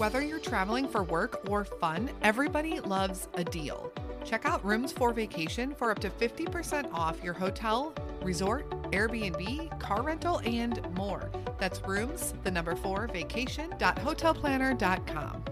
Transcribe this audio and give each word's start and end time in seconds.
Whether 0.00 0.22
you're 0.22 0.40
traveling 0.40 0.88
for 0.88 1.02
work 1.02 1.46
or 1.50 1.62
fun, 1.62 2.08
everybody 2.22 2.80
loves 2.80 3.28
a 3.34 3.44
deal. 3.44 3.92
Check 4.24 4.46
out 4.46 4.64
Rooms 4.64 4.92
for 4.92 5.12
Vacation 5.12 5.74
for 5.74 5.90
up 5.90 5.98
to 5.98 6.08
50% 6.08 6.90
off 6.94 7.22
your 7.22 7.34
hotel, 7.34 7.92
resort, 8.22 8.70
Airbnb, 8.92 9.78
car 9.78 10.02
rental, 10.02 10.38
and 10.38 10.80
more. 10.96 11.30
That's 11.58 11.82
rooms, 11.82 12.32
the 12.44 12.50
number 12.50 12.74
four, 12.76 13.08
vacation.hotelplanner.com. 13.08 15.44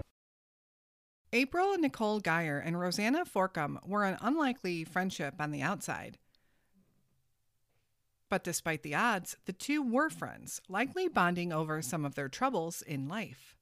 April 1.31 1.77
Nicole 1.77 2.19
Geyer 2.19 2.57
and 2.57 2.79
Rosanna 2.79 3.25
Forcum 3.25 3.87
were 3.87 4.03
an 4.03 4.17
unlikely 4.19 4.83
friendship 4.83 5.35
on 5.39 5.51
the 5.51 5.61
outside. 5.61 6.17
But 8.29 8.43
despite 8.43 8.81
the 8.81 8.95
odds, 8.95 9.37
the 9.45 9.53
two 9.53 9.83
were 9.83 10.09
friends, 10.09 10.59
likely 10.67 11.07
bonding 11.07 11.53
over 11.53 11.83
some 11.83 12.03
of 12.03 12.15
their 12.15 12.29
troubles 12.29 12.81
in 12.81 13.07
life. 13.07 13.55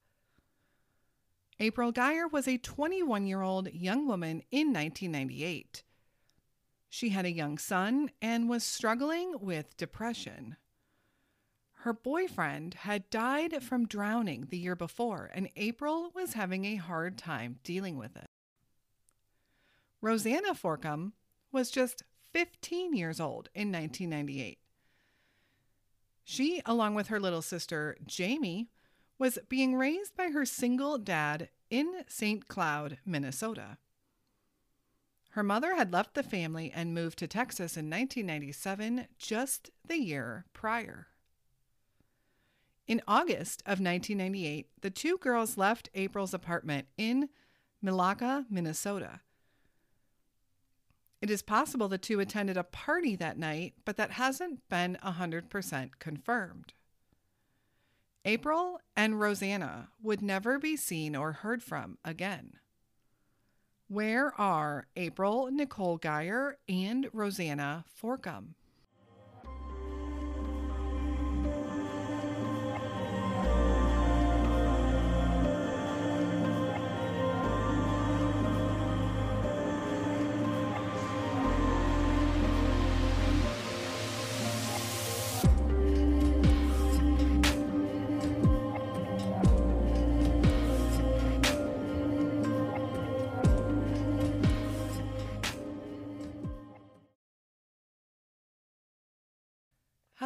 April 1.60 1.90
Geyer 1.90 2.28
was 2.28 2.46
a 2.46 2.56
21 2.56 3.26
year 3.26 3.42
old 3.42 3.72
young 3.72 4.06
woman 4.06 4.42
in 4.50 4.72
1998. 4.72 5.82
She 6.88 7.08
had 7.10 7.24
a 7.24 7.32
young 7.32 7.58
son 7.58 8.10
and 8.22 8.48
was 8.48 8.64
struggling 8.64 9.34
with 9.40 9.76
depression. 9.76 10.56
Her 11.82 11.92
boyfriend 11.92 12.74
had 12.74 13.10
died 13.10 13.62
from 13.62 13.86
drowning 13.86 14.46
the 14.50 14.58
year 14.58 14.74
before, 14.74 15.30
and 15.34 15.48
April 15.56 16.10
was 16.14 16.32
having 16.32 16.64
a 16.64 16.76
hard 16.76 17.18
time 17.18 17.58
dealing 17.62 17.96
with 17.96 18.16
it. 18.16 18.30
Rosanna 20.00 20.54
Forcum 20.54 21.12
was 21.52 21.70
just 21.70 22.02
15 22.32 22.94
years 22.94 23.20
old 23.20 23.48
in 23.54 23.72
1998. 23.72 24.58
She, 26.24 26.62
along 26.66 26.94
with 26.94 27.08
her 27.08 27.18
little 27.18 27.42
sister 27.42 27.96
Jamie, 28.06 28.68
was 29.18 29.38
being 29.48 29.74
raised 29.74 30.16
by 30.16 30.30
her 30.30 30.44
single 30.44 30.98
dad 30.98 31.48
in 31.70 32.04
St. 32.06 32.46
Cloud, 32.48 32.98
Minnesota. 33.04 33.78
Her 35.30 35.42
mother 35.42 35.76
had 35.76 35.92
left 35.92 36.14
the 36.14 36.22
family 36.22 36.72
and 36.74 36.94
moved 36.94 37.18
to 37.18 37.26
Texas 37.26 37.76
in 37.76 37.90
1997, 37.90 39.06
just 39.18 39.70
the 39.86 39.98
year 39.98 40.46
prior. 40.52 41.08
In 42.86 43.02
August 43.06 43.60
of 43.66 43.80
1998, 43.80 44.68
the 44.80 44.90
two 44.90 45.18
girls 45.18 45.58
left 45.58 45.90
April's 45.94 46.32
apartment 46.32 46.86
in 46.96 47.28
Milaca, 47.84 48.46
Minnesota. 48.48 49.20
It 51.20 51.30
is 51.30 51.42
possible 51.42 51.88
the 51.88 51.98
two 51.98 52.20
attended 52.20 52.56
a 52.56 52.64
party 52.64 53.14
that 53.16 53.38
night, 53.38 53.74
but 53.84 53.96
that 53.96 54.12
hasn't 54.12 54.66
been 54.68 54.96
100% 55.04 55.90
confirmed. 55.98 56.72
April 58.28 58.78
and 58.94 59.18
Rosanna 59.18 59.88
would 60.02 60.20
never 60.20 60.58
be 60.58 60.76
seen 60.76 61.16
or 61.16 61.32
heard 61.32 61.62
from 61.62 61.96
again. 62.04 62.58
Where 63.88 64.38
are 64.38 64.86
April 64.96 65.50
Nicole 65.50 65.96
Geyer 65.96 66.58
and 66.68 67.08
Rosanna 67.14 67.86
Forcum? 67.88 68.48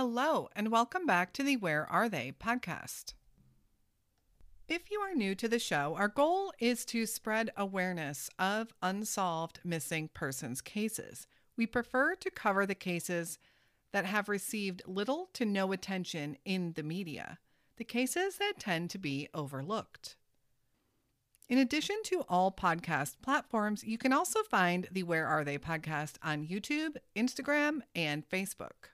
Hello, 0.04 0.48
and 0.56 0.72
welcome 0.72 1.06
back 1.06 1.32
to 1.32 1.44
the 1.44 1.56
Where 1.56 1.86
Are 1.88 2.08
They 2.08 2.32
podcast. 2.32 3.12
If 4.66 4.90
you 4.90 4.98
are 4.98 5.14
new 5.14 5.36
to 5.36 5.46
the 5.46 5.60
show, 5.60 5.94
our 5.96 6.08
goal 6.08 6.52
is 6.58 6.84
to 6.86 7.06
spread 7.06 7.50
awareness 7.56 8.28
of 8.36 8.74
unsolved 8.82 9.60
missing 9.62 10.10
persons 10.12 10.60
cases. 10.60 11.28
We 11.56 11.68
prefer 11.68 12.16
to 12.16 12.32
cover 12.32 12.66
the 12.66 12.74
cases 12.74 13.38
that 13.92 14.04
have 14.04 14.28
received 14.28 14.82
little 14.88 15.28
to 15.34 15.44
no 15.44 15.70
attention 15.70 16.36
in 16.44 16.72
the 16.72 16.82
media, 16.82 17.38
the 17.76 17.84
cases 17.84 18.38
that 18.38 18.54
tend 18.58 18.90
to 18.90 18.98
be 18.98 19.28
overlooked. 19.32 20.16
In 21.48 21.58
addition 21.58 21.98
to 22.06 22.24
all 22.28 22.50
podcast 22.50 23.22
platforms, 23.22 23.84
you 23.84 23.98
can 23.98 24.12
also 24.12 24.42
find 24.42 24.88
the 24.90 25.04
Where 25.04 25.28
Are 25.28 25.44
They 25.44 25.58
podcast 25.58 26.14
on 26.24 26.48
YouTube, 26.48 26.96
Instagram, 27.14 27.82
and 27.94 28.28
Facebook. 28.28 28.90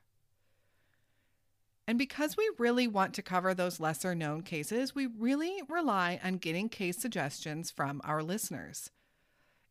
And 1.88 1.96
because 1.96 2.36
we 2.36 2.50
really 2.58 2.86
want 2.86 3.14
to 3.14 3.22
cover 3.22 3.54
those 3.54 3.80
lesser 3.80 4.14
known 4.14 4.42
cases, 4.42 4.94
we 4.94 5.06
really 5.06 5.62
rely 5.70 6.20
on 6.22 6.36
getting 6.36 6.68
case 6.68 6.98
suggestions 6.98 7.70
from 7.70 8.02
our 8.04 8.22
listeners. 8.22 8.90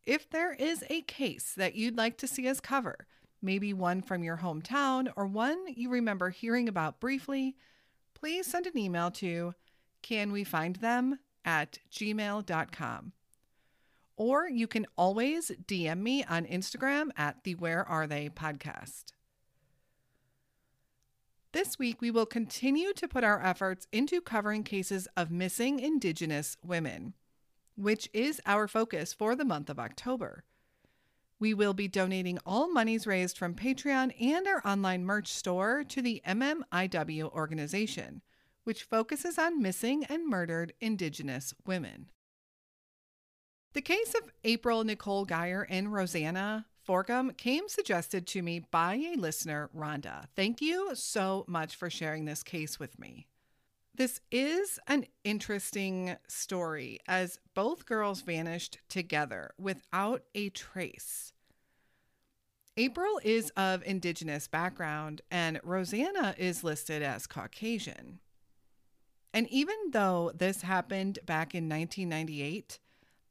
If 0.04 0.28
there 0.28 0.52
is 0.52 0.82
a 0.90 1.02
case 1.02 1.52
that 1.56 1.76
you'd 1.76 1.96
like 1.96 2.18
to 2.18 2.26
see 2.26 2.48
us 2.48 2.58
cover, 2.58 3.06
maybe 3.40 3.72
one 3.72 4.02
from 4.02 4.24
your 4.24 4.38
hometown 4.38 5.12
or 5.14 5.28
one 5.28 5.64
you 5.76 5.90
remember 5.90 6.30
hearing 6.30 6.68
about 6.68 6.98
briefly, 6.98 7.54
please 8.14 8.48
send 8.48 8.66
an 8.66 8.76
email 8.76 9.12
to 9.12 9.54
canwefindthem 10.02 11.18
at 11.44 11.78
gmail.com. 11.92 13.12
Or 14.16 14.48
you 14.48 14.66
can 14.66 14.88
always 14.96 15.52
DM 15.68 16.00
me 16.00 16.24
on 16.24 16.46
Instagram 16.46 17.10
at 17.16 17.44
the 17.44 17.54
Where 17.54 17.88
Are 17.88 18.08
They 18.08 18.28
podcast. 18.28 19.12
This 21.52 21.78
week, 21.78 22.02
we 22.02 22.10
will 22.10 22.26
continue 22.26 22.92
to 22.92 23.08
put 23.08 23.24
our 23.24 23.42
efforts 23.42 23.86
into 23.90 24.20
covering 24.20 24.64
cases 24.64 25.08
of 25.16 25.30
missing 25.30 25.80
Indigenous 25.80 26.58
women, 26.62 27.14
which 27.74 28.10
is 28.12 28.40
our 28.44 28.68
focus 28.68 29.14
for 29.14 29.34
the 29.34 29.46
month 29.46 29.70
of 29.70 29.78
October. 29.78 30.44
We 31.40 31.54
will 31.54 31.72
be 31.72 31.88
donating 31.88 32.38
all 32.44 32.70
monies 32.70 33.06
raised 33.06 33.38
from 33.38 33.54
Patreon 33.54 34.12
and 34.20 34.46
our 34.46 34.60
online 34.66 35.06
merch 35.06 35.28
store 35.28 35.84
to 35.84 36.02
the 36.02 36.20
MMIW 36.26 37.32
organization, 37.32 38.20
which 38.64 38.82
focuses 38.82 39.38
on 39.38 39.62
missing 39.62 40.04
and 40.04 40.28
murdered 40.28 40.74
Indigenous 40.82 41.54
women. 41.64 42.10
The 43.72 43.80
case 43.80 44.14
of 44.14 44.32
April 44.44 44.84
Nicole 44.84 45.24
Geyer 45.24 45.66
and 45.70 45.92
Rosanna 45.92 46.66
Forcum 46.88 47.36
came 47.36 47.68
suggested 47.68 48.26
to 48.28 48.40
me 48.40 48.60
by 48.60 48.94
a 48.94 49.16
listener, 49.18 49.68
Rhonda. 49.76 50.24
Thank 50.34 50.62
you 50.62 50.92
so 50.94 51.44
much 51.46 51.76
for 51.76 51.90
sharing 51.90 52.24
this 52.24 52.42
case 52.42 52.80
with 52.80 52.98
me. 52.98 53.26
This 53.94 54.22
is 54.32 54.78
an 54.86 55.04
interesting 55.22 56.16
story 56.28 57.00
as 57.06 57.40
both 57.52 57.84
girls 57.84 58.22
vanished 58.22 58.78
together 58.88 59.50
without 59.58 60.22
a 60.34 60.48
trace. 60.48 61.34
April 62.78 63.20
is 63.22 63.50
of 63.50 63.82
Indigenous 63.82 64.48
background 64.48 65.20
and 65.30 65.60
Rosanna 65.62 66.34
is 66.38 66.64
listed 66.64 67.02
as 67.02 67.26
Caucasian. 67.26 68.20
And 69.34 69.46
even 69.48 69.76
though 69.90 70.32
this 70.34 70.62
happened 70.62 71.18
back 71.26 71.54
in 71.54 71.68
1998, 71.68 72.78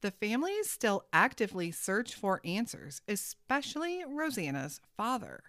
the 0.02 0.12
families 0.12 0.70
still 0.70 1.06
actively 1.12 1.72
search 1.72 2.14
for 2.14 2.42
answers, 2.46 3.02
especially 3.08 4.04
Rosanna's 4.08 4.80
father. 4.96 5.44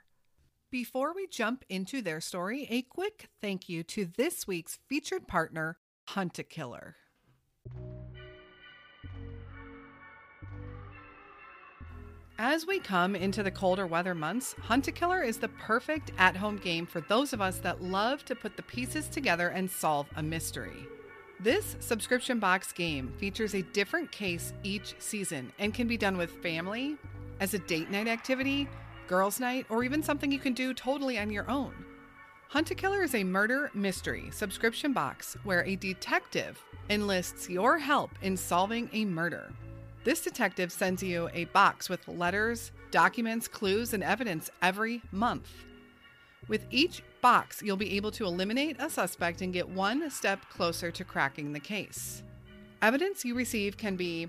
Before 0.71 1.15
we 1.15 1.27
jump 1.27 1.65
into 1.69 2.03
their 2.03 2.21
story, 2.21 2.67
a 2.71 2.83
quick 2.83 3.29
thank 3.41 3.69
you 3.69 3.83
to 3.85 4.07
this 4.17 4.47
week's 4.47 4.79
featured 4.89 5.27
partner, 5.27 5.79
Hunt 6.09 6.39
a 6.39 6.43
Killer. 6.43 6.97
As 12.41 12.67
we 12.67 12.79
come 12.79 13.17
into 13.17 13.43
the 13.43 13.51
colder 13.51 13.87
weather 13.87 14.15
months, 14.15 14.55
Hunt 14.63 14.87
a 14.87 14.93
Killer 14.93 15.23
is 15.23 15.39
the 15.39 15.49
perfect 15.49 16.13
at 16.19 16.37
home 16.37 16.57
game 16.57 16.87
for 16.87 17.01
those 17.01 17.33
of 17.33 17.41
us 17.41 17.59
that 17.59 17.83
love 17.83 18.25
to 18.27 18.37
put 18.37 18.57
the 18.57 18.63
pieces 18.63 19.09
together 19.09 19.49
and 19.49 19.69
solve 19.71 20.07
a 20.17 20.23
mystery. 20.23 20.87
This 21.41 21.77
subscription 21.79 22.41
box 22.41 22.73
game 22.73 23.13
features 23.17 23.55
a 23.55 23.63
different 23.63 24.11
case 24.11 24.53
each 24.65 24.97
season 24.99 25.53
and 25.61 25.73
can 25.73 25.87
be 25.87 25.97
done 25.97 26.17
with 26.17 26.43
family, 26.43 26.97
as 27.39 27.55
a 27.55 27.61
date 27.61 27.93
night 27.93 28.09
activity, 28.09 28.69
girls' 29.07 29.39
night, 29.39 29.65
or 29.69 29.85
even 29.85 30.03
something 30.03 30.33
you 30.33 30.41
can 30.41 30.53
do 30.53 30.75
totally 30.75 31.17
on 31.17 31.31
your 31.31 31.49
own. 31.49 31.73
Hunt 32.49 32.73
a 32.73 32.75
Killer 32.75 33.05
is 33.05 33.15
a 33.15 33.23
murder 33.23 33.71
mystery 33.73 34.31
subscription 34.33 34.93
box 34.93 35.37
where 35.45 35.65
a 35.65 35.77
detective 35.77 36.61
enlists 36.91 37.49
your 37.49 37.79
help 37.79 38.11
in 38.21 38.37
solving 38.37 38.91
a 38.93 39.05
murder. 39.05 39.53
This 40.03 40.21
detective 40.23 40.73
sends 40.73 41.05
you 41.05 41.29
a 41.35 41.45
box 41.47 41.89
with 41.89 42.09
letters, 42.09 42.73
documents, 42.91 43.47
clues, 43.47 43.93
and 43.95 44.03
evidence 44.03 44.51
every 44.61 45.03
month. 45.13 45.49
With 46.49 46.65
each 46.71 47.03
box, 47.21 47.63
you'll 47.63 47.77
be 47.77 47.97
able 47.97 48.11
to 48.13 48.25
eliminate 48.25 48.77
a 48.81 48.91
suspect 48.91 49.41
and 49.41 49.53
get 49.53 49.69
one 49.69 50.11
step 50.11 50.49
closer 50.51 50.91
to 50.91 51.05
cracking 51.05 51.53
the 51.53 51.61
case. 51.61 52.23
Evidence 52.83 53.25
you 53.25 53.35
receive 53.35 53.77
can 53.77 53.97
be 53.97 54.29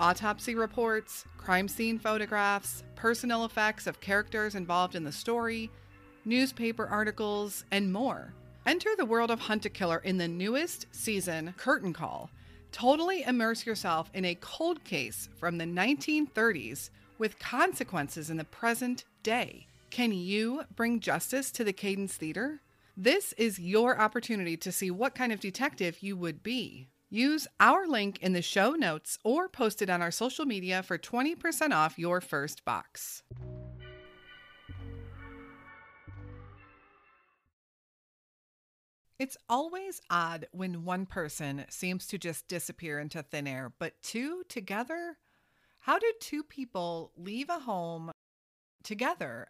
autopsy 0.00 0.54
reports, 0.54 1.24
crime 1.36 1.68
scene 1.68 1.98
photographs, 1.98 2.82
personal 2.96 3.44
effects 3.44 3.86
of 3.86 4.00
characters 4.00 4.54
involved 4.54 4.94
in 4.94 5.04
the 5.04 5.12
story, 5.12 5.70
newspaper 6.24 6.86
articles, 6.86 7.64
and 7.70 7.92
more. 7.92 8.32
Enter 8.64 8.90
the 8.96 9.04
world 9.04 9.30
of 9.30 9.40
Hunt 9.40 9.66
a 9.66 9.70
Killer 9.70 9.98
in 10.04 10.18
the 10.18 10.28
newest 10.28 10.86
season, 10.92 11.52
Curtain 11.56 11.92
Call. 11.92 12.30
Totally 12.70 13.22
immerse 13.24 13.66
yourself 13.66 14.10
in 14.14 14.24
a 14.24 14.36
cold 14.36 14.82
case 14.84 15.28
from 15.36 15.58
the 15.58 15.64
1930s 15.64 16.90
with 17.18 17.38
consequences 17.38 18.30
in 18.30 18.36
the 18.36 18.44
present 18.44 19.04
day. 19.22 19.66
Can 19.92 20.12
you 20.12 20.62
bring 20.74 21.00
justice 21.00 21.50
to 21.50 21.64
the 21.64 21.74
Cadence 21.74 22.14
Theater? 22.16 22.62
This 22.96 23.34
is 23.34 23.58
your 23.58 24.00
opportunity 24.00 24.56
to 24.56 24.72
see 24.72 24.90
what 24.90 25.14
kind 25.14 25.32
of 25.32 25.38
detective 25.38 26.02
you 26.02 26.16
would 26.16 26.42
be. 26.42 26.88
Use 27.10 27.46
our 27.60 27.86
link 27.86 28.18
in 28.22 28.32
the 28.32 28.40
show 28.40 28.70
notes 28.70 29.18
or 29.22 29.50
post 29.50 29.82
it 29.82 29.90
on 29.90 30.00
our 30.00 30.10
social 30.10 30.46
media 30.46 30.82
for 30.82 30.96
20% 30.96 31.74
off 31.74 31.98
your 31.98 32.22
first 32.22 32.64
box. 32.64 33.22
It's 39.18 39.36
always 39.46 40.00
odd 40.08 40.46
when 40.52 40.86
one 40.86 41.04
person 41.04 41.66
seems 41.68 42.06
to 42.06 42.16
just 42.16 42.48
disappear 42.48 42.98
into 42.98 43.22
thin 43.22 43.46
air, 43.46 43.70
but 43.78 44.00
two 44.02 44.42
together? 44.48 45.18
How 45.80 45.98
do 45.98 46.10
two 46.18 46.42
people 46.42 47.12
leave 47.14 47.50
a 47.50 47.58
home 47.58 48.10
together 48.82 49.48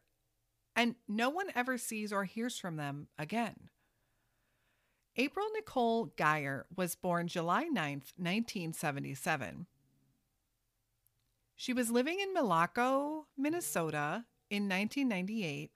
and 0.74 0.94
no 1.08 1.30
one 1.30 1.48
ever 1.54 1.78
sees 1.78 2.12
or 2.12 2.24
hears 2.24 2.58
from 2.58 2.76
them 2.76 3.08
again? 3.18 3.68
April 5.16 5.46
Nicole 5.54 6.06
Geyer 6.16 6.66
was 6.74 6.94
born 6.94 7.28
July 7.28 7.64
9th, 7.64 8.14
1977. 8.16 9.66
She 11.54 11.72
was 11.74 11.90
living 11.90 12.18
in 12.18 12.34
Milaca, 12.34 13.24
Minnesota 13.36 14.24
in 14.48 14.68
1998, 14.68 15.70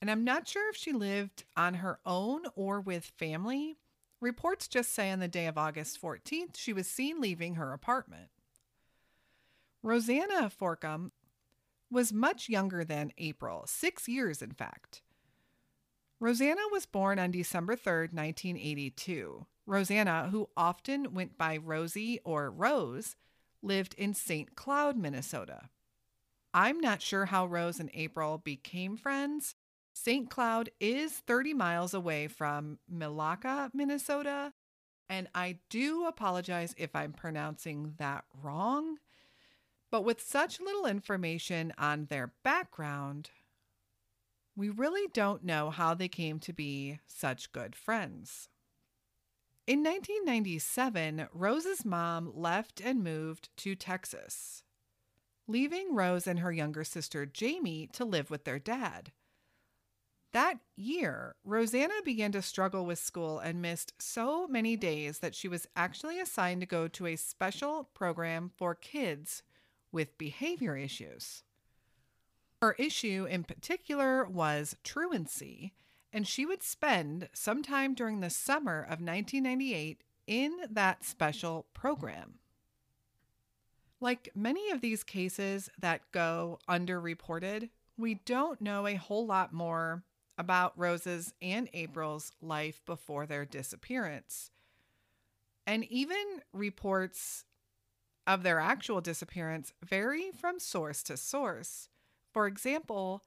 and 0.00 0.10
I'm 0.10 0.24
not 0.24 0.48
sure 0.48 0.70
if 0.70 0.76
she 0.76 0.92
lived 0.92 1.44
on 1.56 1.74
her 1.74 2.00
own 2.06 2.44
or 2.56 2.80
with 2.80 3.04
family. 3.04 3.76
Reports 4.20 4.68
just 4.68 4.94
say 4.94 5.10
on 5.10 5.20
the 5.20 5.28
day 5.28 5.46
of 5.46 5.58
August 5.58 6.00
14th, 6.00 6.56
she 6.56 6.72
was 6.72 6.86
seen 6.86 7.20
leaving 7.20 7.56
her 7.56 7.72
apartment. 7.72 8.30
Rosanna 9.82 10.50
Forcum 10.50 11.10
was 11.92 12.12
much 12.12 12.48
younger 12.48 12.84
than 12.84 13.12
April, 13.18 13.64
six 13.66 14.08
years 14.08 14.42
in 14.42 14.52
fact. 14.52 15.02
Rosanna 16.18 16.62
was 16.70 16.86
born 16.86 17.18
on 17.18 17.30
December 17.30 17.76
3, 17.76 18.08
1982. 18.12 19.46
Rosanna, 19.66 20.28
who 20.30 20.48
often 20.56 21.14
went 21.14 21.36
by 21.36 21.56
Rosie 21.56 22.20
or 22.24 22.50
Rose, 22.50 23.16
lived 23.62 23.94
in 23.94 24.14
St. 24.14 24.54
Cloud, 24.54 24.96
Minnesota. 24.96 25.68
I'm 26.54 26.80
not 26.80 27.02
sure 27.02 27.26
how 27.26 27.46
Rose 27.46 27.80
and 27.80 27.90
April 27.94 28.38
became 28.38 28.96
friends. 28.96 29.54
St. 29.94 30.28
Cloud 30.30 30.70
is 30.80 31.12
30 31.12 31.54
miles 31.54 31.94
away 31.94 32.28
from 32.28 32.78
Milaca, 32.92 33.70
Minnesota, 33.74 34.52
and 35.08 35.28
I 35.34 35.58
do 35.68 36.06
apologize 36.06 36.74
if 36.78 36.94
I'm 36.96 37.12
pronouncing 37.12 37.94
that 37.98 38.24
wrong. 38.42 38.96
But 39.92 40.04
with 40.04 40.22
such 40.22 40.58
little 40.58 40.86
information 40.86 41.74
on 41.76 42.06
their 42.06 42.32
background, 42.42 43.28
we 44.56 44.70
really 44.70 45.06
don't 45.12 45.44
know 45.44 45.68
how 45.68 45.92
they 45.92 46.08
came 46.08 46.38
to 46.40 46.52
be 46.54 46.98
such 47.06 47.52
good 47.52 47.76
friends. 47.76 48.48
In 49.66 49.84
1997, 49.84 51.28
Rose's 51.34 51.84
mom 51.84 52.32
left 52.34 52.80
and 52.80 53.04
moved 53.04 53.50
to 53.58 53.74
Texas, 53.74 54.64
leaving 55.46 55.94
Rose 55.94 56.26
and 56.26 56.40
her 56.40 56.52
younger 56.52 56.84
sister 56.84 57.26
Jamie 57.26 57.86
to 57.92 58.06
live 58.06 58.30
with 58.30 58.44
their 58.44 58.58
dad. 58.58 59.12
That 60.32 60.60
year, 60.74 61.36
Rosanna 61.44 62.00
began 62.02 62.32
to 62.32 62.40
struggle 62.40 62.86
with 62.86 62.98
school 62.98 63.38
and 63.38 63.60
missed 63.60 63.92
so 63.98 64.48
many 64.48 64.74
days 64.74 65.18
that 65.18 65.34
she 65.34 65.48
was 65.48 65.66
actually 65.76 66.18
assigned 66.18 66.62
to 66.62 66.66
go 66.66 66.88
to 66.88 67.06
a 67.06 67.16
special 67.16 67.90
program 67.92 68.50
for 68.56 68.74
kids 68.74 69.42
with 69.92 70.18
behavior 70.18 70.76
issues. 70.76 71.44
Her 72.60 72.74
issue 72.78 73.26
in 73.28 73.44
particular 73.44 74.24
was 74.24 74.76
truancy, 74.82 75.74
and 76.12 76.26
she 76.26 76.46
would 76.46 76.62
spend 76.62 77.28
some 77.32 77.62
time 77.62 77.94
during 77.94 78.20
the 78.20 78.30
summer 78.30 78.80
of 78.80 79.00
1998 79.00 80.02
in 80.26 80.52
that 80.70 81.04
special 81.04 81.66
program. 81.74 82.38
Like 84.00 84.30
many 84.34 84.70
of 84.70 84.80
these 84.80 85.04
cases 85.04 85.70
that 85.78 86.10
go 86.12 86.58
underreported, 86.68 87.70
we 87.96 88.14
don't 88.14 88.60
know 88.60 88.86
a 88.86 88.94
whole 88.94 89.26
lot 89.26 89.52
more 89.52 90.02
about 90.38 90.76
Rose's 90.76 91.34
and 91.40 91.68
April's 91.72 92.32
life 92.40 92.80
before 92.86 93.26
their 93.26 93.44
disappearance. 93.44 94.50
And 95.66 95.84
even 95.84 96.42
reports 96.52 97.44
of 98.32 98.42
their 98.42 98.58
actual 98.58 99.02
disappearance 99.02 99.74
vary 99.84 100.30
from 100.30 100.58
source 100.58 101.02
to 101.02 101.18
source. 101.18 101.90
For 102.32 102.46
example, 102.46 103.22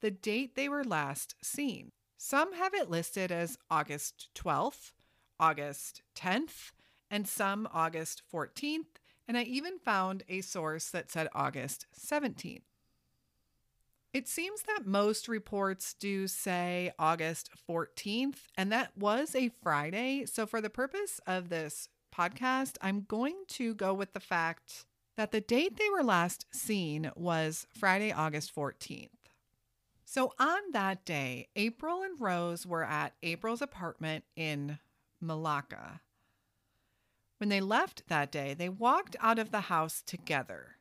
the 0.00 0.12
date 0.12 0.54
they 0.54 0.68
were 0.68 0.84
last 0.84 1.34
seen. 1.42 1.90
Some 2.16 2.52
have 2.54 2.72
it 2.72 2.88
listed 2.88 3.32
as 3.32 3.58
August 3.68 4.28
12th, 4.36 4.92
August 5.40 6.02
10th, 6.14 6.70
and 7.10 7.26
some 7.26 7.68
August 7.72 8.22
14th, 8.32 9.00
and 9.26 9.36
I 9.36 9.42
even 9.42 9.80
found 9.80 10.22
a 10.28 10.42
source 10.42 10.90
that 10.90 11.10
said 11.10 11.26
August 11.34 11.86
17th. 11.98 12.62
It 14.12 14.28
seems 14.28 14.62
that 14.62 14.86
most 14.86 15.26
reports 15.26 15.92
do 15.92 16.28
say 16.28 16.92
August 17.00 17.50
14th, 17.68 18.46
and 18.56 18.70
that 18.70 18.96
was 18.96 19.34
a 19.34 19.50
Friday. 19.60 20.24
So, 20.26 20.46
for 20.46 20.60
the 20.60 20.70
purpose 20.70 21.20
of 21.26 21.48
this 21.48 21.88
podcast, 22.20 22.76
I'm 22.82 23.06
going 23.08 23.44
to 23.48 23.74
go 23.74 23.94
with 23.94 24.12
the 24.12 24.20
fact 24.20 24.84
that 25.16 25.32
the 25.32 25.40
date 25.40 25.78
they 25.78 25.88
were 25.88 26.04
last 26.04 26.44
seen 26.52 27.10
was 27.16 27.66
Friday, 27.72 28.12
August 28.12 28.54
14th. 28.54 29.08
So 30.04 30.34
on 30.38 30.58
that 30.72 31.06
day, 31.06 31.48
April 31.56 32.02
and 32.02 32.20
Rose 32.20 32.66
were 32.66 32.84
at 32.84 33.14
April's 33.22 33.62
apartment 33.62 34.24
in 34.36 34.78
Milaca. 35.24 36.00
When 37.38 37.48
they 37.48 37.62
left 37.62 38.02
that 38.08 38.30
day, 38.30 38.52
they 38.52 38.68
walked 38.68 39.16
out 39.20 39.38
of 39.38 39.50
the 39.50 39.62
house 39.62 40.02
together. 40.04 40.76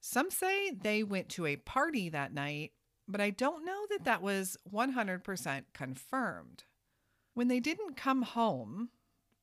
Some 0.00 0.30
say 0.30 0.70
they 0.70 1.02
went 1.02 1.28
to 1.30 1.46
a 1.46 1.56
party 1.56 2.08
that 2.08 2.32
night, 2.32 2.70
but 3.08 3.20
I 3.20 3.30
don't 3.30 3.64
know 3.64 3.86
that 3.90 4.04
that 4.04 4.22
was 4.22 4.56
100% 4.72 5.64
confirmed. 5.74 6.64
When 7.34 7.48
they 7.48 7.58
didn't 7.58 7.96
come 7.96 8.22
home, 8.22 8.90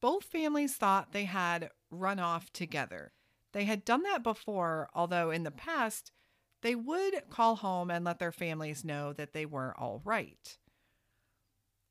both 0.01 0.23
families 0.23 0.75
thought 0.75 1.11
they 1.11 1.25
had 1.25 1.71
run 1.89 2.19
off 2.19 2.51
together. 2.51 3.11
They 3.51 3.65
had 3.65 3.85
done 3.85 4.03
that 4.03 4.23
before, 4.23 4.89
although 4.93 5.31
in 5.31 5.43
the 5.43 5.51
past, 5.51 6.11
they 6.61 6.75
would 6.75 7.29
call 7.29 7.57
home 7.57 7.89
and 7.89 8.05
let 8.05 8.19
their 8.19 8.31
families 8.31 8.83
know 8.83 9.13
that 9.13 9.33
they 9.33 9.45
were 9.45 9.73
all 9.77 10.01
right. 10.03 10.57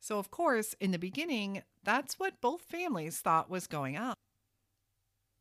So, 0.00 0.18
of 0.18 0.30
course, 0.30 0.74
in 0.80 0.92
the 0.92 0.98
beginning, 0.98 1.62
that's 1.82 2.18
what 2.18 2.40
both 2.40 2.62
families 2.62 3.18
thought 3.18 3.50
was 3.50 3.66
going 3.66 3.96
on. 3.96 4.14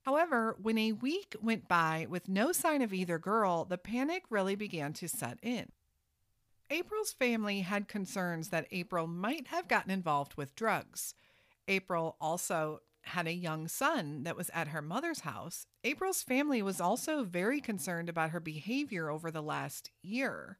However, 0.05 0.55
when 0.61 0.77
a 0.77 0.93
week 0.93 1.35
went 1.41 1.67
by 1.67 2.07
with 2.09 2.29
no 2.29 2.53
sign 2.53 2.81
of 2.81 2.93
either 2.93 3.19
girl, 3.19 3.65
the 3.65 3.77
panic 3.77 4.23
really 4.29 4.55
began 4.55 4.93
to 4.93 5.07
set 5.07 5.37
in. 5.43 5.71
April's 6.69 7.13
family 7.13 7.61
had 7.61 7.87
concerns 7.87 8.49
that 8.49 8.67
April 8.71 9.07
might 9.07 9.47
have 9.47 9.67
gotten 9.67 9.91
involved 9.91 10.35
with 10.35 10.55
drugs. 10.55 11.13
April 11.67 12.15
also 12.21 12.81
had 13.07 13.27
a 13.27 13.33
young 13.33 13.67
son 13.67 14.23
that 14.23 14.35
was 14.35 14.49
at 14.53 14.69
her 14.69 14.81
mother's 14.81 15.21
house, 15.21 15.65
April's 15.83 16.21
family 16.21 16.61
was 16.61 16.81
also 16.81 17.23
very 17.23 17.61
concerned 17.61 18.09
about 18.09 18.31
her 18.31 18.39
behavior 18.39 19.09
over 19.09 19.31
the 19.31 19.41
last 19.41 19.91
year. 20.01 20.59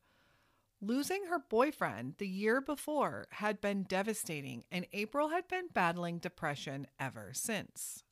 Losing 0.81 1.25
her 1.25 1.39
boyfriend 1.39 2.15
the 2.17 2.27
year 2.27 2.61
before 2.61 3.27
had 3.31 3.59
been 3.59 3.83
devastating, 3.83 4.63
and 4.71 4.85
April 4.93 5.29
had 5.29 5.47
been 5.47 5.67
battling 5.73 6.19
depression 6.19 6.87
ever 6.99 7.31
since. 7.33 8.03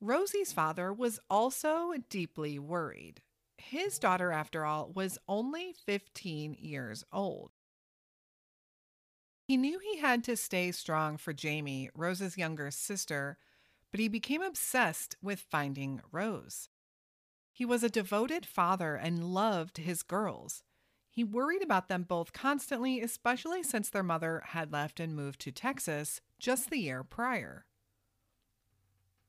Rosie's 0.00 0.52
father 0.52 0.92
was 0.92 1.20
also 1.30 1.94
deeply 2.10 2.58
worried. 2.58 3.22
His 3.56 3.98
daughter, 3.98 4.32
after 4.32 4.64
all, 4.64 4.92
was 4.92 5.18
only 5.28 5.72
15 5.72 6.56
years 6.58 7.04
old. 7.12 7.52
He 9.46 9.56
knew 9.56 9.78
he 9.78 9.98
had 9.98 10.24
to 10.24 10.36
stay 10.36 10.72
strong 10.72 11.16
for 11.16 11.32
Jamie, 11.32 11.88
Rose's 11.94 12.36
younger 12.36 12.72
sister, 12.72 13.38
but 13.92 14.00
he 14.00 14.08
became 14.08 14.42
obsessed 14.42 15.16
with 15.22 15.38
finding 15.38 16.00
Rose. 16.10 16.68
He 17.52 17.64
was 17.64 17.84
a 17.84 17.88
devoted 17.88 18.44
father 18.44 18.96
and 18.96 19.32
loved 19.32 19.78
his 19.78 20.02
girls. 20.02 20.64
He 21.08 21.22
worried 21.22 21.62
about 21.62 21.86
them 21.86 22.02
both 22.02 22.32
constantly, 22.32 23.00
especially 23.00 23.62
since 23.62 23.88
their 23.88 24.02
mother 24.02 24.42
had 24.46 24.72
left 24.72 24.98
and 24.98 25.14
moved 25.14 25.40
to 25.42 25.52
Texas 25.52 26.20
just 26.40 26.68
the 26.68 26.80
year 26.80 27.04
prior. 27.04 27.66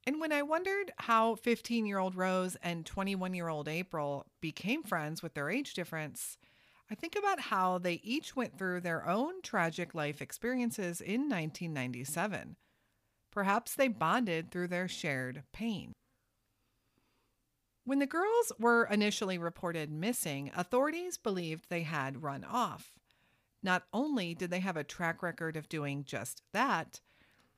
And 0.04 0.20
when 0.20 0.34
I 0.34 0.42
wondered 0.42 0.94
how 0.98 1.36
15 1.36 1.86
year 1.86 2.00
old 2.00 2.16
Rose 2.16 2.58
and 2.64 2.88
21 2.88 3.36
year 3.36 3.50
old 3.50 3.68
April 3.68 4.26
became 4.42 4.82
friends 4.82 5.22
with 5.22 5.36
their 5.36 5.52
age 5.52 5.76
difference, 5.76 6.40
I 6.90 6.96
think 6.96 7.18
about 7.18 7.40
how 7.40 7.78
they 7.78 8.00
each 8.04 8.36
went 8.36 8.58
through 8.58 8.82
their 8.82 9.08
own 9.08 9.42
tragic 9.42 9.94
life 9.94 10.22
experiences 10.22 11.02
in 11.02 11.22
1997. 11.22 12.56
Perhaps 13.32 13.76
they 13.76 13.90
bonded 13.90 14.52
through 14.52 14.70
their 14.70 14.88
shared 14.88 15.44
pain. 15.52 15.92
When 17.84 18.00
the 18.00 18.06
girls 18.06 18.52
were 18.60 18.86
initially 18.86 19.38
reported 19.38 19.92
missing, 19.92 20.52
authorities 20.56 21.18
believed 21.18 21.66
they 21.70 21.84
had 21.84 22.24
run 22.24 22.44
off. 22.44 22.92
Not 23.64 23.84
only 23.94 24.34
did 24.34 24.50
they 24.50 24.60
have 24.60 24.78
a 24.78 24.84
track 24.84 25.22
record 25.22 25.58
of 25.58 25.70
doing 25.70 26.04
just 26.04 26.42
that, 26.54 27.02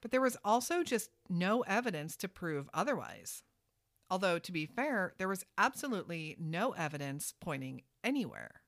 but 0.01 0.11
there 0.11 0.21
was 0.21 0.37
also 0.43 0.83
just 0.83 1.09
no 1.29 1.61
evidence 1.61 2.15
to 2.17 2.27
prove 2.27 2.69
otherwise. 2.73 3.43
Although, 4.09 4.39
to 4.39 4.51
be 4.51 4.65
fair, 4.65 5.13
there 5.17 5.27
was 5.27 5.45
absolutely 5.57 6.35
no 6.39 6.71
evidence 6.71 7.33
pointing 7.39 7.83
anywhere. 8.03 8.61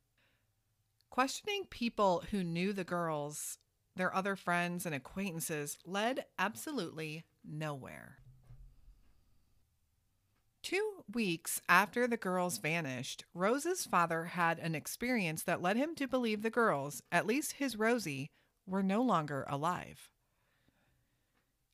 Questioning 1.12 1.66
people 1.70 2.24
who 2.32 2.42
knew 2.42 2.72
the 2.72 2.86
girls, 2.86 3.58
their 3.98 4.16
other 4.16 4.38
friends 4.38 4.86
and 4.86 4.96
acquaintances, 4.96 5.78
led 5.86 6.24
absolutely 6.40 7.26
nowhere. 7.44 8.20
Two 10.64 11.04
weeks 11.14 11.62
after 11.68 12.08
the 12.08 12.16
girls 12.16 12.60
vanished, 12.60 13.26
Rose's 13.34 13.86
father 13.86 14.24
had 14.24 14.58
an 14.60 14.74
experience 14.74 15.44
that 15.44 15.62
led 15.62 15.76
him 15.76 15.96
to 15.96 16.08
believe 16.08 16.44
the 16.44 16.50
girls, 16.50 17.04
at 17.12 17.28
least 17.28 17.54
his 17.54 17.76
Rosie, 17.76 18.30
were 18.66 18.82
no 18.82 19.02
longer 19.02 19.46
alive. 19.50 20.10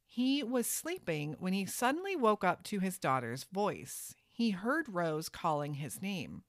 He 0.03 0.41
was 0.41 0.65
sleeping 0.65 1.35
when 1.37 1.53
he 1.53 1.67
suddenly 1.67 2.15
woke 2.15 2.43
up 2.43 2.63
to 2.63 2.79
his 2.79 2.97
daughter's 2.97 3.43
voice. 3.43 4.15
He 4.29 4.49
heard 4.49 4.89
Rose 4.89 5.29
calling 5.29 5.75
his 5.75 6.01
name. 6.01 6.41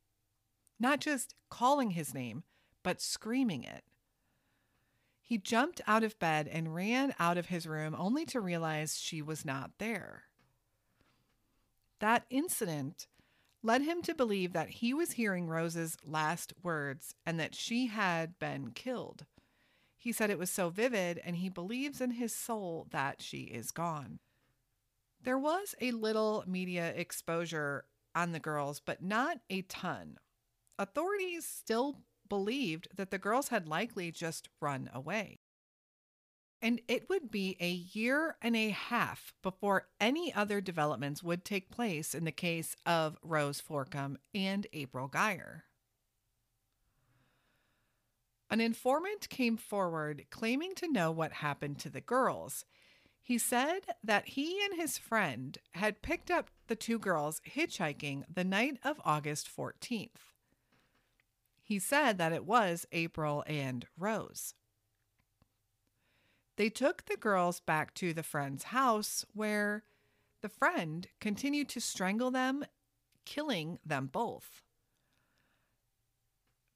Not 0.81 1.01
just 1.01 1.35
calling 1.51 1.91
his 1.91 2.15
name, 2.15 2.45
but 2.83 3.01
screaming 3.01 3.65
it. 3.65 3.85
He 5.21 5.37
jumped 5.39 5.81
out 5.87 6.03
of 6.03 6.19
bed 6.19 6.49
and 6.49 6.75
ran 6.75 7.15
out 7.19 7.37
of 7.37 7.47
his 7.47 7.67
room 7.67 7.95
only 7.99 8.25
to 8.27 8.41
realize 8.41 8.99
she 8.99 9.21
was 9.21 9.45
not 9.45 9.73
there. 9.79 10.25
That 12.01 12.25
incident 12.31 13.07
led 13.63 13.83
him 13.83 14.03
to 14.03 14.15
believe 14.15 14.53
that 14.53 14.69
he 14.71 14.95
was 14.95 15.13
hearing 15.13 15.49
Rose's 15.49 15.97
last 16.05 16.55
words 16.63 17.15
and 17.27 17.39
that 17.39 17.55
she 17.55 17.89
had 17.89 18.39
been 18.39 18.71
killed. 18.71 19.27
He 19.97 20.13
said 20.13 20.31
it 20.31 20.39
was 20.39 20.51
so 20.51 20.71
vivid, 20.71 21.21
and 21.25 21.37
he 21.37 21.49
believes 21.49 22.01
in 22.01 22.13
his 22.13 22.33
soul 22.33 22.87
that 22.93 23.21
she 23.21 23.43
is 23.43 23.73
gone. 23.73 24.21
There 25.21 25.39
was 25.39 25.75
a 25.81 25.91
little 25.91 26.45
media 26.47 26.95
exposure 26.95 27.85
on 28.15 28.31
the 28.31 28.39
girls, 28.39 28.81
but 28.81 29.03
not 29.03 29.39
a 29.51 29.63
ton. 29.63 30.17
Authorities 30.79 31.45
still 31.45 31.99
believed 32.29 32.89
that 32.95 33.11
the 33.11 33.19
girls 33.19 33.49
had 33.49 33.69
likely 33.69 34.11
just 34.11 34.49
run 34.61 34.91
away. 34.93 35.41
And 36.61 36.81
it 36.89 37.09
would 37.09 37.31
be 37.31 37.57
a 37.61 37.71
year 37.71 38.37
and 38.43 38.57
a 38.57 38.71
half 38.71 39.33
before 39.43 39.87
any 40.01 40.35
other 40.35 40.61
developments 40.61 41.23
would 41.23 41.45
take 41.45 41.71
place 41.71 42.15
in 42.15 42.25
the 42.25 42.33
case 42.33 42.75
of 42.85 43.17
Rose 43.23 43.61
Forcum 43.61 44.17
and 44.35 44.67
April 44.73 45.07
Geyer. 45.07 45.65
An 48.51 48.61
informant 48.61 49.29
came 49.29 49.57
forward 49.57 50.25
claiming 50.31 50.75
to 50.77 50.91
know 50.91 51.11
what 51.11 51.35
happened 51.35 51.79
to 51.81 51.91
the 51.91 52.01
girls. 52.01 52.65
He 53.21 53.37
said 53.39 53.81
that 54.03 54.29
he 54.29 54.65
and 54.65 54.81
his 54.81 54.97
friend 54.97 55.59
had 55.73 56.03
picked 56.03 56.31
up 56.31 56.51
the 56.67 56.77
two 56.77 56.99
girls 56.99 57.43
hitchhiking 57.47 58.25
the 58.33 58.45
night 58.45 58.79
of 58.83 59.01
August 59.05 59.49
14th. 59.55 60.33
He 61.69 61.79
said 61.79 62.17
that 62.17 62.33
it 62.33 62.47
was 62.47 62.87
April 62.93 63.45
and 63.47 63.85
Rose. 63.99 64.55
They 66.57 66.71
took 66.71 67.05
the 67.05 67.19
girls 67.19 67.61
back 67.61 67.93
to 67.97 68.15
the 68.15 68.23
friend's 68.23 68.65
house 68.65 69.27
where 69.35 69.85
the 70.41 70.49
friend 70.49 71.07
continued 71.21 71.69
to 71.69 71.81
strangle 71.83 72.31
them, 72.31 72.65
killing 73.27 73.81
them 73.85 74.07
both. 74.07 74.63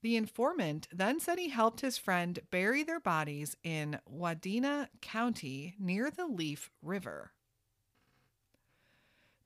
The 0.03 0.17
informant 0.17 0.89
then 0.93 1.21
said 1.21 1.39
he 1.39 1.49
helped 1.49 1.81
his 1.81 1.97
friend 1.97 2.39
bury 2.51 2.83
their 2.83 3.01
bodies 3.01 3.57
in 3.65 3.99
Wadena 4.07 4.89
County 5.01 5.75
near 5.79 6.11
the 6.11 6.27
Leaf 6.27 6.71
River. 6.83 7.33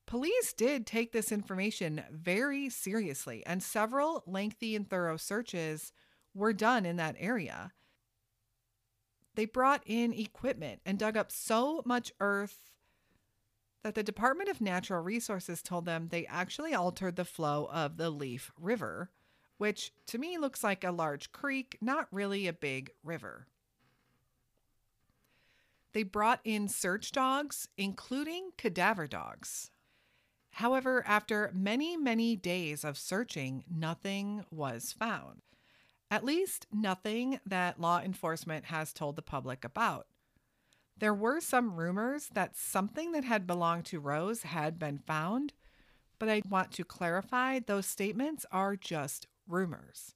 Police 0.07 0.53
did 0.53 0.87
take 0.87 1.13
this 1.13 1.33
information 1.33 2.05
very 2.11 2.71
seriously, 2.71 3.45
and 3.45 3.63
several 3.63 4.23
lengthy 4.27 4.77
and 4.77 4.89
thorough 4.89 5.17
searches 5.17 5.93
were 6.33 6.53
done 6.53 6.87
in 6.87 6.97
that 6.97 7.17
area. 7.19 7.73
They 9.35 9.47
brought 9.47 9.83
in 9.85 10.13
equipment 10.13 10.81
and 10.87 10.99
dug 10.99 11.17
up 11.17 11.33
so 11.33 11.83
much 11.85 12.13
earth 12.21 12.71
that 13.83 13.95
the 13.95 14.03
Department 14.03 14.49
of 14.49 14.61
Natural 14.61 15.03
Resources 15.03 15.63
told 15.63 15.85
them 15.85 16.09
they 16.09 16.27
actually 16.27 16.73
altered 16.73 17.17
the 17.17 17.25
flow 17.25 17.69
of 17.73 17.97
the 17.97 18.11
Leaf 18.11 18.53
River 18.59 19.11
which 19.59 19.93
to 20.07 20.19
me 20.19 20.39
looks 20.39 20.63
like 20.63 20.85
a 20.85 20.91
large 20.91 21.33
creek, 21.33 21.79
not 21.81 22.09
really 22.11 22.47
a 22.47 22.53
big 22.53 22.91
river. 23.03 23.47
They 25.93 26.03
brought 26.03 26.41
in 26.45 26.69
search 26.69 27.13
dogs, 27.13 27.69
including 27.79 28.51
cadaver 28.59 29.07
dogs. 29.07 29.71
However, 30.57 31.05
after 31.07 31.51
many, 31.55 31.99
many 31.99 32.35
days 32.35 32.83
of 32.83 32.97
searching, 32.97 33.65
nothing 33.71 34.43
was 34.51 34.91
found. 34.91 35.43
At 36.11 36.25
least, 36.25 36.67
nothing 36.73 37.41
that 37.45 37.79
law 37.79 38.01
enforcement 38.01 38.65
has 38.67 38.95
told 38.95 39.17
the 39.17 39.23
public 39.23 39.67
about. 39.67 40.07
There 40.97 41.13
were 41.13 41.43
some 41.43 41.77
rumors 41.77 42.31
that 42.33 42.57
something 42.57 43.13
that 43.13 43.25
had 43.25 43.47
belonged 43.47 43.85
to 43.87 44.01
Rose 44.01 44.45
had 44.45 44.79
been 44.79 44.97
found, 44.97 45.53
but 46.19 46.31
I 46.31 46.41
want 46.49 46.73
to 46.73 46.85
clarify 46.85 47.59
those 47.59 47.85
statements 47.85 48.47
are 48.51 48.77
just 48.77 49.27
rumors. 49.47 50.15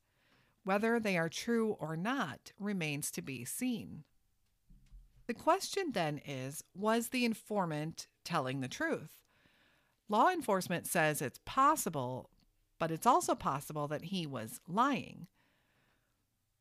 Whether 0.65 0.99
they 0.99 1.19
are 1.19 1.29
true 1.29 1.77
or 1.79 1.99
not 1.99 2.53
remains 2.59 3.11
to 3.11 3.21
be 3.21 3.45
seen. 3.45 4.05
The 5.27 5.35
question 5.35 5.93
then 5.93 6.19
is 6.25 6.65
was 6.75 7.09
the 7.09 7.27
informant 7.27 8.07
telling 8.25 8.63
the 8.63 8.69
truth? 8.69 9.21
Law 10.11 10.29
enforcement 10.29 10.89
says 10.89 11.23
it's 11.23 11.39
possible, 11.47 12.31
but 12.81 12.91
it's 12.91 13.07
also 13.07 13.37
possible 13.37 13.87
that 13.87 14.07
he 14.07 14.27
was 14.27 14.61
lying. 14.67 15.29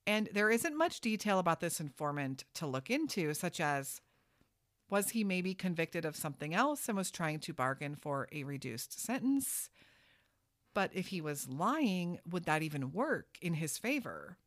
And 0.05 0.29
there 0.31 0.51
isn't 0.51 0.77
much 0.77 1.01
detail 1.01 1.39
about 1.39 1.59
this 1.59 1.79
informant 1.79 2.45
to 2.53 2.67
look 2.67 2.91
into, 2.91 3.33
such 3.33 3.59
as 3.59 4.01
was 4.87 5.09
he 5.09 5.23
maybe 5.23 5.55
convicted 5.55 6.05
of 6.05 6.15
something 6.15 6.53
else 6.53 6.87
and 6.87 6.95
was 6.95 7.09
trying 7.09 7.39
to 7.39 7.53
bargain 7.53 7.95
for 7.95 8.27
a 8.31 8.43
reduced 8.43 8.99
sentence? 8.99 9.71
But 10.75 10.91
if 10.93 11.07
he 11.07 11.19
was 11.19 11.49
lying, 11.49 12.19
would 12.29 12.45
that 12.45 12.61
even 12.61 12.91
work 12.91 13.37
in 13.41 13.55
his 13.55 13.79
favor? 13.79 14.37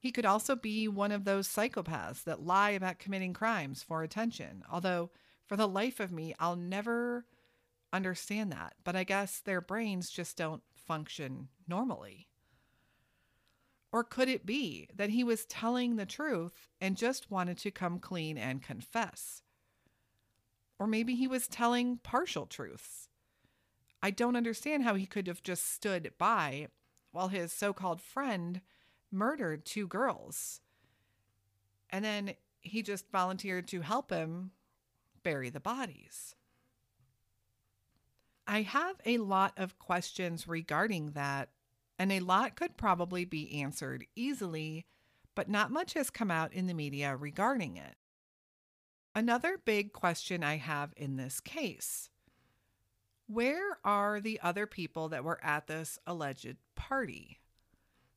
He 0.00 0.10
could 0.10 0.26
also 0.26 0.56
be 0.56 0.88
one 0.88 1.12
of 1.12 1.24
those 1.24 1.48
psychopaths 1.48 2.24
that 2.24 2.44
lie 2.44 2.70
about 2.70 2.98
committing 2.98 3.32
crimes 3.32 3.82
for 3.82 4.02
attention. 4.02 4.64
Although, 4.70 5.10
for 5.46 5.56
the 5.56 5.68
life 5.68 6.00
of 6.00 6.10
me, 6.10 6.34
I'll 6.40 6.56
never 6.56 7.26
understand 7.94 8.52
that. 8.52 8.74
But 8.84 8.96
I 8.96 9.04
guess 9.04 9.40
their 9.40 9.60
brains 9.60 10.10
just 10.10 10.36
don't 10.36 10.62
function 10.74 11.48
normally. 11.66 12.28
Or 13.92 14.02
could 14.02 14.28
it 14.28 14.44
be 14.44 14.88
that 14.94 15.10
he 15.10 15.22
was 15.22 15.46
telling 15.46 15.96
the 15.96 16.04
truth 16.04 16.68
and 16.80 16.96
just 16.96 17.30
wanted 17.30 17.58
to 17.58 17.70
come 17.70 18.00
clean 18.00 18.36
and 18.36 18.60
confess? 18.60 19.42
Or 20.78 20.86
maybe 20.86 21.14
he 21.14 21.28
was 21.28 21.46
telling 21.46 21.98
partial 22.02 22.46
truths 22.46 23.08
I 24.04 24.10
don't 24.10 24.36
understand 24.36 24.82
how 24.82 24.96
he 24.96 25.06
could 25.06 25.26
have 25.28 25.42
just 25.42 25.72
stood 25.72 26.12
by 26.18 26.68
while 27.12 27.28
his 27.28 27.54
so 27.54 27.72
called 27.72 28.02
friend 28.02 28.60
murdered 29.10 29.64
two 29.64 29.86
girls. 29.86 30.60
And 31.88 32.04
then 32.04 32.34
he 32.60 32.82
just 32.82 33.10
volunteered 33.10 33.66
to 33.68 33.80
help 33.80 34.10
him 34.10 34.50
bury 35.22 35.48
the 35.48 35.58
bodies. 35.58 36.34
I 38.46 38.62
have 38.62 38.96
a 39.04 39.18
lot 39.18 39.54
of 39.56 39.78
questions 39.78 40.46
regarding 40.46 41.12
that, 41.12 41.48
and 41.98 42.12
a 42.12 42.20
lot 42.20 42.56
could 42.56 42.76
probably 42.76 43.24
be 43.24 43.60
answered 43.60 44.06
easily, 44.14 44.86
but 45.34 45.48
not 45.48 45.70
much 45.70 45.94
has 45.94 46.10
come 46.10 46.30
out 46.30 46.52
in 46.52 46.66
the 46.66 46.74
media 46.74 47.16
regarding 47.16 47.76
it. 47.76 47.96
Another 49.14 49.58
big 49.64 49.92
question 49.92 50.42
I 50.42 50.56
have 50.56 50.92
in 50.96 51.16
this 51.16 51.40
case 51.40 52.10
where 53.26 53.78
are 53.84 54.20
the 54.20 54.38
other 54.42 54.66
people 54.66 55.08
that 55.08 55.24
were 55.24 55.42
at 55.42 55.66
this 55.66 55.98
alleged 56.06 56.56
party? 56.74 57.40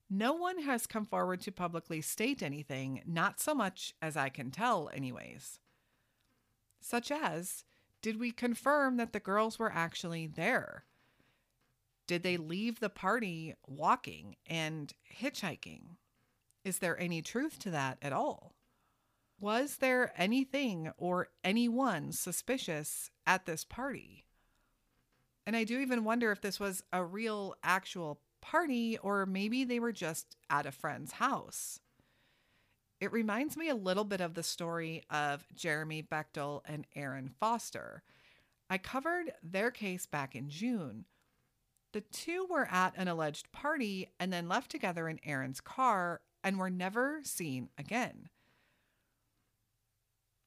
No 0.09 0.33
one 0.33 0.59
has 0.59 0.85
come 0.85 1.05
forward 1.05 1.41
to 1.41 1.51
publicly 1.51 2.01
state 2.01 2.43
anything, 2.43 3.01
not 3.05 3.39
so 3.39 3.53
much 3.53 3.93
as 4.01 4.17
I 4.17 4.29
can 4.29 4.51
tell, 4.51 4.89
anyways. 4.93 5.59
Such 6.81 7.11
as, 7.11 7.63
Did 8.01 8.19
we 8.19 8.31
confirm 8.31 8.97
that 8.97 9.13
the 9.13 9.19
girls 9.19 9.57
were 9.57 9.71
actually 9.71 10.27
there? 10.27 10.85
Did 12.07 12.23
they 12.23 12.37
leave 12.37 12.79
the 12.79 12.89
party 12.89 13.55
walking 13.67 14.35
and 14.45 14.93
hitchhiking? 15.19 15.97
Is 16.63 16.79
there 16.79 16.99
any 16.99 17.21
truth 17.21 17.59
to 17.59 17.71
that 17.71 17.97
at 18.01 18.13
all? 18.13 18.53
Was 19.39 19.77
there 19.77 20.13
anything 20.15 20.91
or 20.97 21.29
anyone 21.43 22.11
suspicious 22.11 23.11
at 23.25 23.45
this 23.45 23.63
party? 23.63 24.25
And 25.45 25.55
I 25.55 25.63
do 25.63 25.79
even 25.79 26.03
wonder 26.03 26.31
if 26.31 26.41
this 26.41 26.59
was 26.59 26.83
a 26.91 27.03
real, 27.03 27.55
actual 27.63 28.21
party 28.41 28.97
or 28.97 29.25
maybe 29.25 29.63
they 29.63 29.79
were 29.79 29.91
just 29.91 30.37
at 30.49 30.65
a 30.65 30.71
friend's 30.71 31.13
house. 31.13 31.79
It 32.99 33.11
reminds 33.11 33.55
me 33.55 33.69
a 33.69 33.75
little 33.75 34.03
bit 34.03 34.21
of 34.21 34.33
the 34.33 34.43
story 34.43 35.03
of 35.09 35.45
Jeremy 35.55 36.01
Bechtel 36.01 36.61
and 36.65 36.87
Aaron 36.95 37.29
Foster. 37.39 38.01
I 38.69 38.77
covered 38.77 39.33
their 39.43 39.69
case 39.69 40.05
back 40.05 40.35
in 40.35 40.49
June. 40.49 41.05
The 41.93 42.01
two 42.01 42.47
were 42.49 42.67
at 42.71 42.93
an 42.97 43.07
alleged 43.07 43.51
party 43.51 44.09
and 44.19 44.33
then 44.33 44.49
left 44.49 44.71
together 44.71 45.07
in 45.07 45.19
Aaron's 45.23 45.61
car 45.61 46.21
and 46.43 46.57
were 46.57 46.69
never 46.69 47.19
seen 47.23 47.69
again. 47.77 48.29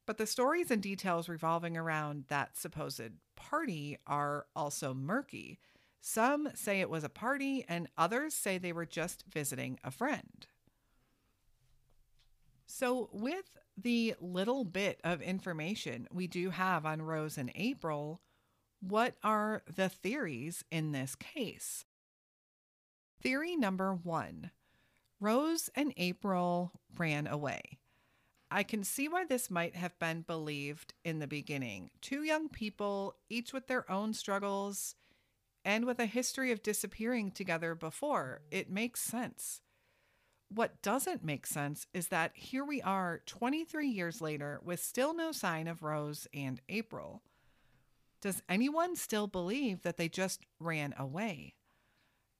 But 0.06 0.18
the 0.18 0.26
stories 0.26 0.72
and 0.72 0.82
details 0.82 1.28
revolving 1.28 1.76
around 1.76 2.24
that 2.28 2.56
supposed 2.56 3.12
party 3.36 3.96
are 4.08 4.46
also 4.56 4.92
murky. 4.92 5.60
Some 6.00 6.48
say 6.54 6.80
it 6.80 6.90
was 6.90 7.04
a 7.04 7.08
party, 7.08 7.64
and 7.68 7.88
others 7.96 8.34
say 8.34 8.58
they 8.58 8.72
were 8.72 8.86
just 8.86 9.24
visiting 9.30 9.78
a 9.84 9.90
friend. 9.90 10.46
So, 12.70 13.10
with 13.12 13.58
the 13.76 14.14
little 14.20 14.64
bit 14.64 15.00
of 15.02 15.20
information 15.20 16.06
we 16.12 16.28
do 16.28 16.50
have 16.50 16.86
on 16.86 17.02
Rose 17.02 17.36
and 17.36 17.50
April, 17.56 18.20
what 18.80 19.16
are 19.24 19.64
the 19.74 19.88
theories 19.88 20.64
in 20.70 20.92
this 20.92 21.16
case? 21.16 21.84
Theory 23.20 23.56
number 23.56 23.92
one 23.92 24.52
Rose 25.18 25.68
and 25.74 25.92
April 25.96 26.70
ran 26.96 27.26
away. 27.26 27.80
I 28.52 28.62
can 28.62 28.84
see 28.84 29.08
why 29.08 29.24
this 29.24 29.50
might 29.50 29.74
have 29.74 29.98
been 29.98 30.22
believed 30.22 30.94
in 31.04 31.18
the 31.18 31.26
beginning. 31.26 31.90
Two 32.00 32.22
young 32.22 32.48
people, 32.48 33.16
each 33.28 33.52
with 33.52 33.66
their 33.66 33.90
own 33.90 34.14
struggles 34.14 34.94
and 35.64 35.86
with 35.86 35.98
a 35.98 36.06
history 36.06 36.52
of 36.52 36.62
disappearing 36.62 37.32
together 37.32 37.74
before. 37.74 38.42
It 38.52 38.70
makes 38.70 39.00
sense. 39.00 39.60
What 40.52 40.82
doesn't 40.82 41.24
make 41.24 41.46
sense 41.46 41.86
is 41.94 42.08
that 42.08 42.32
here 42.34 42.64
we 42.64 42.82
are 42.82 43.22
23 43.26 43.86
years 43.86 44.20
later 44.20 44.60
with 44.64 44.80
still 44.80 45.14
no 45.14 45.30
sign 45.32 45.68
of 45.68 45.82
Rose 45.82 46.26
and 46.34 46.60
April. 46.68 47.22
Does 48.20 48.42
anyone 48.48 48.96
still 48.96 49.28
believe 49.28 49.82
that 49.82 49.96
they 49.96 50.08
just 50.08 50.44
ran 50.58 50.92
away 50.98 51.54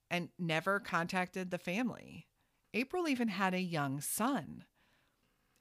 and 0.09 0.29
never 0.37 0.79
contacted 0.79 1.51
the 1.51 1.57
family? 1.57 2.27
April 2.73 3.07
even 3.07 3.29
had 3.29 3.53
a 3.53 3.61
young 3.61 4.01
son 4.01 4.65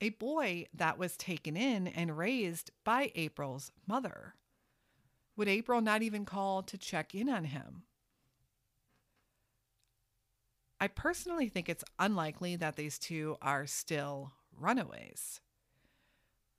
a 0.01 0.11
boy 0.11 0.67
that 0.75 0.99
was 0.99 1.17
taken 1.17 1.57
in 1.57 1.87
and 1.87 2.17
raised 2.17 2.71
by 2.85 3.13
April's 3.15 3.71
mother. 3.87 4.35
Would 5.37 5.49
April 5.49 5.81
not 5.81 6.03
even 6.03 6.25
call 6.25 6.63
to 6.65 6.79
check 6.79 7.15
in 7.15 7.29
on 7.29 7.45
him? 7.45 7.83
I 10.81 10.89
personally 10.89 11.49
think 11.49 11.69
it's 11.69 11.85
unlikely 11.99 12.57
that 12.57 12.77
these 12.77 12.99
two 12.99 13.37
are 13.43 13.67
still 13.67 14.33
runaways. 14.59 15.41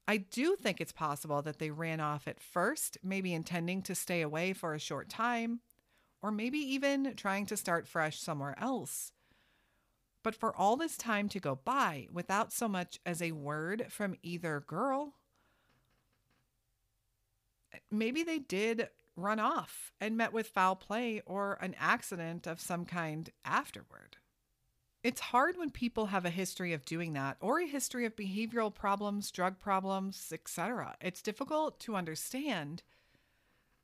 I 0.08 0.18
do 0.18 0.56
think 0.56 0.80
it's 0.80 0.92
possible 0.92 1.42
that 1.42 1.58
they 1.58 1.72
ran 1.72 2.00
off 2.00 2.28
at 2.28 2.40
first, 2.40 2.98
maybe 3.02 3.34
intending 3.34 3.82
to 3.84 3.96
stay 3.96 4.22
away 4.22 4.54
for 4.54 4.74
a 4.74 4.80
short 4.80 5.10
time, 5.10 5.62
or 6.22 6.32
maybe 6.32 6.60
even 6.60 7.16
trying 7.16 7.48
to 7.48 7.58
start 7.58 7.88
fresh 7.88 8.20
somewhere 8.20 8.56
else. 8.60 9.12
But 10.22 10.36
for 10.36 10.56
all 10.56 10.76
this 10.76 10.98
time 10.98 11.28
to 11.30 11.40
go 11.40 11.56
by 11.56 12.08
without 12.12 12.54
so 12.54 12.68
much 12.68 13.00
as 13.06 13.24
a 13.24 13.32
word 13.32 13.88
from 13.90 14.18
either 14.22 14.64
girl, 14.68 15.16
maybe 17.90 18.22
they 18.22 18.38
did 18.38 18.90
run 19.24 19.40
off 19.40 19.92
and 20.00 20.18
met 20.18 20.34
with 20.34 20.48
foul 20.48 20.76
play 20.76 21.22
or 21.26 21.58
an 21.62 21.76
accident 21.80 22.48
of 22.48 22.60
some 22.60 22.86
kind 22.86 23.30
afterward. 23.46 24.18
It's 25.04 25.20
hard 25.20 25.58
when 25.58 25.72
people 25.72 26.08
have 26.08 26.26
a 26.26 26.30
history 26.30 26.74
of 26.74 26.86
doing 26.86 27.14
that 27.14 27.38
or 27.40 27.60
a 27.60 27.68
history 27.68 28.06
of 28.06 28.16
behavioral 28.16 28.74
problems, 28.74 29.32
drug 29.32 29.60
problems, 29.60 30.32
etc. 30.32 30.96
It's 31.02 31.22
difficult 31.22 31.80
to 31.82 31.96
understand 31.96 32.84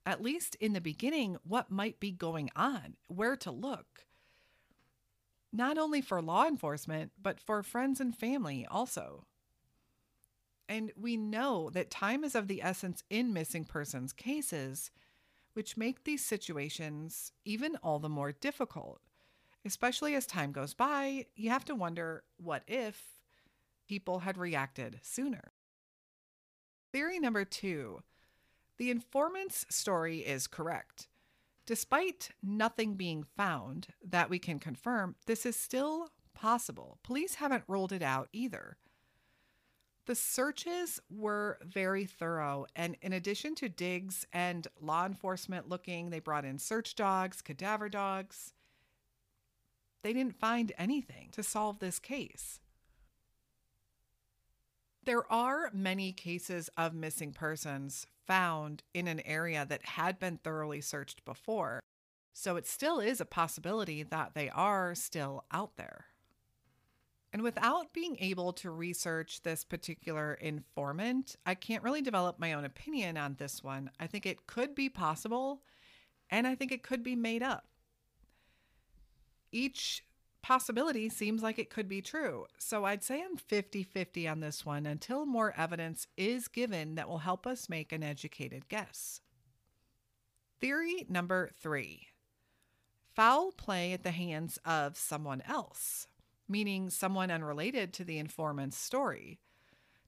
at 0.06 0.22
least 0.22 0.56
in 0.56 0.72
the 0.72 0.80
beginning 0.80 1.38
what 1.44 1.70
might 1.70 2.00
be 2.00 2.12
going 2.12 2.50
on, 2.56 2.96
where 3.08 3.36
to 3.36 3.52
look 3.52 4.06
not 5.52 5.78
only 5.78 6.02
for 6.02 6.22
law 6.22 6.46
enforcement, 6.46 7.12
but 7.22 7.40
for 7.40 7.64
friends 7.64 8.00
and 8.00 8.16
family 8.16 8.66
also. 8.70 9.26
And 10.70 10.92
we 10.96 11.18
know 11.18 11.70
that 11.72 11.90
time 11.90 12.24
is 12.24 12.36
of 12.36 12.48
the 12.48 12.62
essence 12.62 13.04
in 13.10 13.34
missing 13.34 13.64
persons 13.64 14.14
cases, 14.14 14.92
which 15.58 15.76
make 15.76 16.04
these 16.04 16.24
situations 16.24 17.32
even 17.44 17.76
all 17.78 17.98
the 17.98 18.08
more 18.08 18.32
difficult. 18.32 19.02
Especially 19.66 20.14
as 20.14 20.28
time 20.28 20.52
goes 20.52 20.76
by, 20.76 21.26
you 21.36 21.50
have 21.50 21.66
to 21.66 21.74
wonder 21.74 22.24
what 22.38 22.62
if 22.68 23.02
people 23.88 24.20
had 24.20 24.38
reacted 24.38 25.00
sooner. 25.02 25.52
Theory 26.94 27.18
number 27.18 27.44
two 27.44 28.04
the 28.78 28.92
informant's 28.92 29.66
story 29.68 30.20
is 30.20 30.46
correct. 30.46 31.08
Despite 31.66 32.30
nothing 32.44 32.94
being 32.94 33.24
found 33.36 33.88
that 34.08 34.30
we 34.30 34.38
can 34.38 34.60
confirm, 34.60 35.16
this 35.26 35.44
is 35.44 35.56
still 35.56 36.12
possible. 36.36 37.00
Police 37.02 37.34
haven't 37.34 37.64
ruled 37.68 37.92
it 37.92 38.04
out 38.04 38.30
either. 38.32 38.78
The 40.08 40.16
searches 40.16 41.02
were 41.10 41.60
very 41.62 42.06
thorough, 42.06 42.66
and 42.78 42.96
in 43.02 43.12
addition 43.12 43.56
to 43.56 43.68
digs 43.68 44.26
and 44.32 44.66
law 44.80 45.06
enforcement 45.06 45.68
looking, 45.68 46.10
they 46.10 46.20
brought 46.20 46.46
in 46.46 46.60
search 46.60 46.96
dogs, 46.96 47.42
cadaver 47.42 47.90
dogs. 47.90 48.54
They 50.04 50.14
didn't 50.14 50.40
find 50.40 50.72
anything 50.78 51.28
to 51.34 51.44
solve 51.44 51.80
this 51.80 52.00
case. 52.00 52.62
There 55.04 55.30
are 55.30 55.72
many 55.74 56.14
cases 56.14 56.70
of 56.78 56.94
missing 56.94 57.34
persons 57.34 58.08
found 58.26 58.84
in 58.94 59.10
an 59.10 59.20
area 59.26 59.66
that 59.66 59.86
had 59.88 60.20
been 60.20 60.38
thoroughly 60.38 60.80
searched 60.80 61.26
before. 61.26 61.82
So 62.32 62.56
it 62.56 62.66
still 62.66 63.02
is 63.02 63.20
a 63.20 63.26
possibility 63.26 64.04
that 64.04 64.36
they 64.36 64.50
are 64.50 64.96
still 64.96 65.44
out 65.52 65.76
there. 65.76 66.06
And 67.34 67.42
without 67.42 67.94
being 67.94 68.18
able 68.20 68.54
to 68.54 68.72
research 68.72 69.42
this 69.44 69.64
particular 69.64 70.34
informant, 70.36 71.36
I 71.46 71.56
can't 71.56 71.84
really 71.84 72.02
develop 72.02 72.40
my 72.40 72.54
own 72.54 72.64
opinion 72.66 73.18
on 73.18 73.36
this 73.36 73.64
one. 73.64 73.92
I 74.00 74.08
think 74.08 74.26
it 74.26 74.48
could 74.48 74.74
be 74.74 74.90
possible, 74.90 75.62
and 76.30 76.48
I 76.48 76.56
think 76.56 76.72
it 76.72 76.84
could 76.84 77.04
be 77.04 77.16
made 77.16 77.44
up. 77.44 77.66
Each 79.52 80.04
possibility 80.42 81.10
seems 81.10 81.44
like 81.44 81.60
it 81.60 81.70
could 81.70 81.90
be 81.90 82.02
true. 82.02 82.46
So 82.58 82.86
I'd 82.86 83.04
say 83.04 83.22
I'm 83.22 83.36
50 83.36 83.84
50 83.84 84.28
on 84.28 84.40
this 84.40 84.66
one 84.66 84.86
until 84.86 85.26
more 85.26 85.54
evidence 85.58 86.08
is 86.16 86.48
given 86.48 86.96
that 86.96 87.10
will 87.10 87.18
help 87.18 87.46
us 87.46 87.68
make 87.68 87.92
an 87.92 88.04
educated 88.04 88.70
guess. 88.70 89.20
Theory 90.62 91.06
number 91.10 91.52
three 91.60 92.08
foul 93.14 93.52
play 93.52 93.94
at 93.94 94.04
the 94.04 94.12
hands 94.12 94.58
of 94.64 94.96
someone 94.96 95.42
else, 95.48 96.08
meaning 96.48 96.90
someone 96.90 97.32
unrelated 97.32 97.94
to 97.94 98.04
the 98.04 98.18
informant's 98.18 98.78
story. 98.78 99.40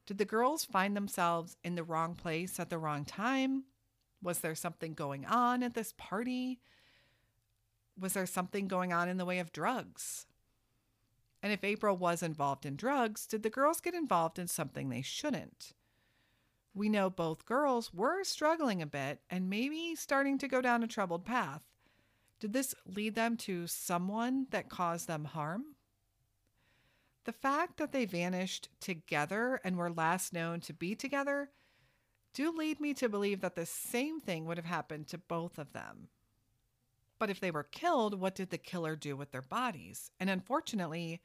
Did 0.06 0.18
the 0.18 0.26
girls 0.26 0.66
find 0.66 0.96
themselves 0.96 1.58
in 1.64 1.76
the 1.76 1.84
wrong 1.84 2.16
place 2.16 2.60
at 2.60 2.70
the 2.70 2.78
wrong 2.78 3.06
time? 3.06 3.66
Was 4.22 4.40
there 4.40 4.56
something 4.56 4.94
going 4.94 5.26
on 5.26 5.64
at 5.64 5.76
this 5.76 5.94
party? 5.98 6.60
Was 8.00 8.14
there 8.14 8.26
something 8.26 8.68
going 8.68 8.92
on 8.92 9.08
in 9.08 9.18
the 9.18 9.26
way 9.26 9.40
of 9.40 9.52
drugs? 9.52 10.26
And 11.42 11.54
if 11.54 11.64
April 11.64 11.96
was 11.96 12.22
involved 12.22 12.66
in 12.66 12.76
drugs, 12.76 13.26
did 13.26 13.44
the 13.44 13.50
girls 13.50 13.82
get 13.82 13.94
involved 13.94 14.40
in 14.40 14.48
something 14.48 14.90
they 14.90 15.02
shouldn't? 15.02 15.74
We 16.74 16.90
know 16.90 17.10
both 17.10 17.46
girls 17.46 17.94
were 17.94 18.24
struggling 18.24 18.82
a 18.82 18.88
bit 18.88 19.22
and 19.30 19.50
maybe 19.50 19.96
starting 19.96 20.38
to 20.40 20.48
go 20.48 20.62
down 20.62 20.84
a 20.84 20.88
troubled 20.88 21.26
path. 21.26 21.64
Did 22.40 22.54
this 22.54 22.74
lead 22.86 23.16
them 23.16 23.38
to 23.38 23.68
someone 23.68 24.48
that 24.52 24.70
caused 24.70 25.08
them 25.08 25.26
harm? 25.26 25.76
The 27.26 27.34
fact 27.34 27.78
that 27.78 27.92
they 27.92 28.06
vanished 28.06 28.70
together 28.80 29.60
and 29.64 29.78
were 29.78 29.92
last 29.92 30.34
known 30.34 30.62
to 30.62 30.74
be 30.74 30.96
together 30.96 31.50
do 32.34 32.52
lead 32.52 32.80
me 32.80 32.94
to 32.96 33.10
believe 33.10 33.42
that 33.42 33.56
the 33.56 33.66
same 33.66 34.20
thing 34.20 34.46
would 34.46 34.58
have 34.58 34.66
happened 34.66 35.08
to 35.08 35.18
both 35.18 35.58
of 35.58 35.74
them. 35.74 36.10
But 37.18 37.30
if 37.30 37.40
they 37.40 37.52
were 37.52 37.64
killed, 37.64 38.20
what 38.20 38.36
did 38.36 38.50
the 38.50 38.58
killer 38.58 38.96
do 38.96 39.18
with 39.18 39.32
their 39.32 39.42
bodies? 39.42 40.12
And 40.20 40.30
unfortunately, 40.30 41.22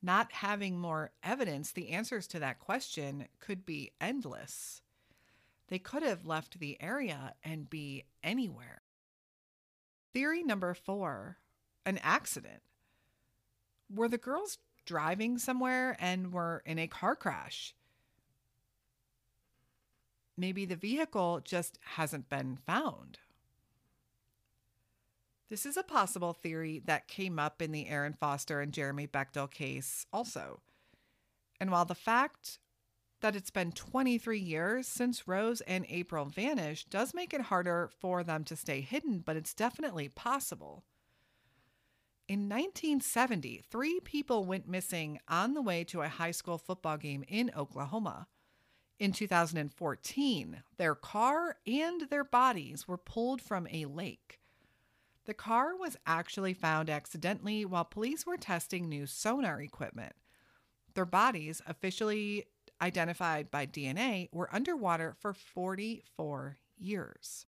not 0.00 0.32
having 0.32 0.78
more 0.78 1.10
evidence, 1.22 1.72
the 1.72 1.90
answers 1.90 2.26
to 2.28 2.38
that 2.38 2.60
question 2.60 3.26
could 3.40 3.66
be 3.66 3.92
endless. 4.00 4.82
They 5.68 5.78
could 5.78 6.02
have 6.02 6.26
left 6.26 6.58
the 6.58 6.80
area 6.80 7.34
and 7.42 7.70
be 7.70 8.04
anywhere. 8.22 8.82
Theory 10.12 10.42
number 10.42 10.74
four 10.74 11.38
an 11.84 11.98
accident. 11.98 12.62
Were 13.92 14.08
the 14.08 14.18
girls 14.18 14.58
driving 14.84 15.38
somewhere 15.38 15.96
and 15.98 16.32
were 16.32 16.62
in 16.66 16.78
a 16.78 16.86
car 16.86 17.16
crash? 17.16 17.74
Maybe 20.36 20.64
the 20.64 20.76
vehicle 20.76 21.40
just 21.44 21.78
hasn't 21.96 22.28
been 22.28 22.56
found. 22.56 23.18
This 25.50 25.66
is 25.66 25.76
a 25.76 25.82
possible 25.82 26.32
theory 26.32 26.80
that 26.86 27.08
came 27.08 27.38
up 27.38 27.60
in 27.60 27.72
the 27.72 27.88
Aaron 27.88 28.14
Foster 28.14 28.60
and 28.60 28.72
Jeremy 28.72 29.06
Bechtel 29.06 29.50
case, 29.50 30.06
also. 30.10 30.62
And 31.60 31.70
while 31.70 31.84
the 31.84 31.94
fact 31.94 32.58
that 33.20 33.36
it's 33.36 33.50
been 33.50 33.72
23 33.72 34.38
years 34.38 34.88
since 34.88 35.28
Rose 35.28 35.60
and 35.60 35.86
April 35.88 36.24
vanished 36.24 36.90
does 36.90 37.14
make 37.14 37.32
it 37.32 37.42
harder 37.42 37.90
for 38.00 38.24
them 38.24 38.44
to 38.44 38.56
stay 38.56 38.80
hidden, 38.80 39.18
but 39.18 39.36
it's 39.36 39.54
definitely 39.54 40.08
possible. 40.08 40.84
In 42.28 42.48
1970, 42.48 43.64
three 43.68 44.00
people 44.00 44.44
went 44.44 44.68
missing 44.68 45.18
on 45.28 45.54
the 45.54 45.62
way 45.62 45.84
to 45.84 46.02
a 46.02 46.08
high 46.08 46.30
school 46.30 46.56
football 46.56 46.96
game 46.96 47.24
in 47.28 47.50
Oklahoma. 47.56 48.28
In 48.98 49.12
2014, 49.12 50.62
their 50.76 50.94
car 50.94 51.56
and 51.66 52.02
their 52.02 52.24
bodies 52.24 52.86
were 52.86 52.96
pulled 52.96 53.42
from 53.42 53.66
a 53.70 53.86
lake. 53.86 54.38
The 55.24 55.34
car 55.34 55.76
was 55.76 55.96
actually 56.06 56.54
found 56.54 56.88
accidentally 56.88 57.64
while 57.64 57.84
police 57.84 58.24
were 58.24 58.36
testing 58.36 58.88
new 58.88 59.06
sonar 59.06 59.60
equipment. 59.60 60.14
Their 60.94 61.04
bodies, 61.04 61.60
officially 61.66 62.46
identified 62.80 63.50
by 63.50 63.66
DNA, 63.66 64.28
were 64.32 64.54
underwater 64.54 65.14
for 65.18 65.32
44 65.32 66.58
years. 66.78 67.46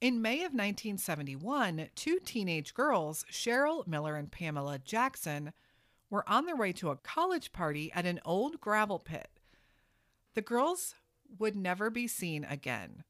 In 0.00 0.22
May 0.22 0.36
of 0.36 0.52
1971, 0.52 1.88
two 1.96 2.20
teenage 2.20 2.72
girls, 2.72 3.24
Cheryl 3.32 3.84
Miller 3.84 4.14
and 4.14 4.30
Pamela 4.30 4.78
Jackson, 4.78 5.52
were 6.08 6.28
on 6.28 6.46
their 6.46 6.54
way 6.54 6.72
to 6.74 6.90
a 6.90 6.96
college 6.96 7.50
party 7.50 7.90
at 7.92 8.06
an 8.06 8.20
old 8.24 8.60
gravel 8.60 9.00
pit. 9.00 9.28
The 10.34 10.40
girls 10.40 10.94
would 11.36 11.56
never 11.56 11.90
be 11.90 12.06
seen 12.06 12.44
again 12.44 13.02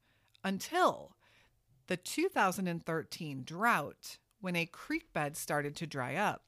until 0.43 1.15
the 1.85 1.95
2013 1.95 3.43
drought 3.43 4.17
when 4.41 4.55
a 4.55 4.65
creek 4.65 5.13
bed 5.13 5.37
started 5.37 5.75
to 5.75 5.85
dry 5.85 6.15
up. 6.15 6.41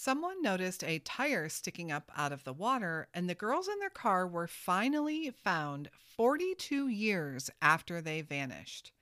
Someone 0.00 0.40
noticed 0.40 0.84
a 0.84 1.00
tire 1.00 1.48
sticking 1.48 1.90
up 1.90 2.12
out 2.16 2.30
of 2.30 2.44
the 2.44 2.52
water, 2.52 3.08
and 3.12 3.28
the 3.28 3.34
girls 3.34 3.66
in 3.66 3.80
their 3.80 3.90
car 3.90 4.28
were 4.28 4.46
finally 4.46 5.32
found 5.42 5.90
42 6.16 6.86
years 6.86 7.50
after 7.60 8.00
they 8.00 8.20
vanished. 8.20 8.92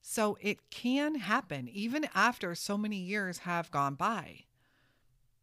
So 0.00 0.38
it 0.40 0.70
can 0.70 1.16
happen 1.16 1.68
even 1.68 2.06
after 2.14 2.54
so 2.54 2.78
many 2.78 2.98
years 2.98 3.38
have 3.38 3.72
gone 3.72 3.96
by. 3.96 4.44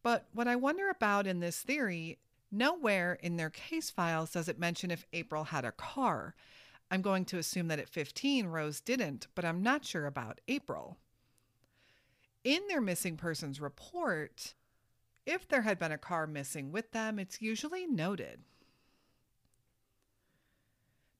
But 0.02 0.28
what 0.32 0.48
I 0.48 0.56
wonder 0.56 0.88
about 0.88 1.26
in 1.26 1.40
this 1.40 1.60
theory, 1.60 2.16
nowhere 2.50 3.18
in 3.20 3.36
their 3.36 3.50
case 3.50 3.90
files 3.90 4.32
does 4.32 4.48
it 4.48 4.58
mention 4.58 4.90
if 4.90 5.04
April 5.12 5.44
had 5.44 5.66
a 5.66 5.72
car. 5.72 6.34
I'm 6.90 7.02
going 7.02 7.26
to 7.26 7.38
assume 7.38 7.68
that 7.68 7.80
at 7.80 7.90
15, 7.90 8.46
Rose 8.46 8.80
didn't, 8.80 9.26
but 9.34 9.44
I'm 9.44 9.62
not 9.62 9.84
sure 9.84 10.06
about 10.06 10.40
April. 10.48 10.96
In 12.44 12.60
their 12.68 12.82
missing 12.82 13.16
persons 13.16 13.60
report, 13.60 14.54
if 15.24 15.48
there 15.48 15.62
had 15.62 15.78
been 15.78 15.92
a 15.92 15.98
car 15.98 16.26
missing 16.26 16.70
with 16.70 16.92
them, 16.92 17.18
it's 17.18 17.40
usually 17.40 17.86
noted. 17.86 18.40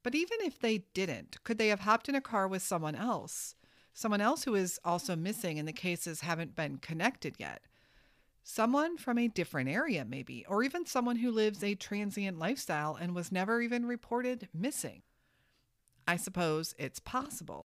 But 0.03 0.15
even 0.15 0.39
if 0.43 0.59
they 0.59 0.85
didn't, 0.93 1.43
could 1.43 1.57
they 1.57 1.69
have 1.69 1.81
hopped 1.81 2.11
in 2.11 2.15
a 2.15 2.21
car 2.21 2.47
with 2.47 2.63
someone 2.63 2.95
else? 2.95 3.55
Someone 3.95 4.21
else 4.21 4.45
who 4.45 4.55
is 4.55 4.79
also 4.85 5.17
missing 5.17 5.59
and 5.59 5.67
the 5.67 5.73
cases 5.73 6.21
haven't 6.21 6.55
been 6.55 6.77
connected 6.77 7.37
yet. 7.39 7.63
Someone 8.43 8.99
from 8.99 9.17
a 9.17 9.29
different 9.29 9.71
area, 9.71 10.05
maybe, 10.05 10.45
or 10.47 10.63
even 10.63 10.85
someone 10.85 11.17
who 11.17 11.31
lives 11.31 11.65
a 11.65 11.75
transient 11.75 12.39
lifestyle 12.39 12.97
and 12.97 13.15
was 13.15 13.33
never 13.33 13.63
even 13.63 13.87
reported 13.87 14.49
missing. 14.53 15.01
I 16.07 16.19
suppose 16.19 16.75
it's 16.77 16.99
possible. 16.99 17.65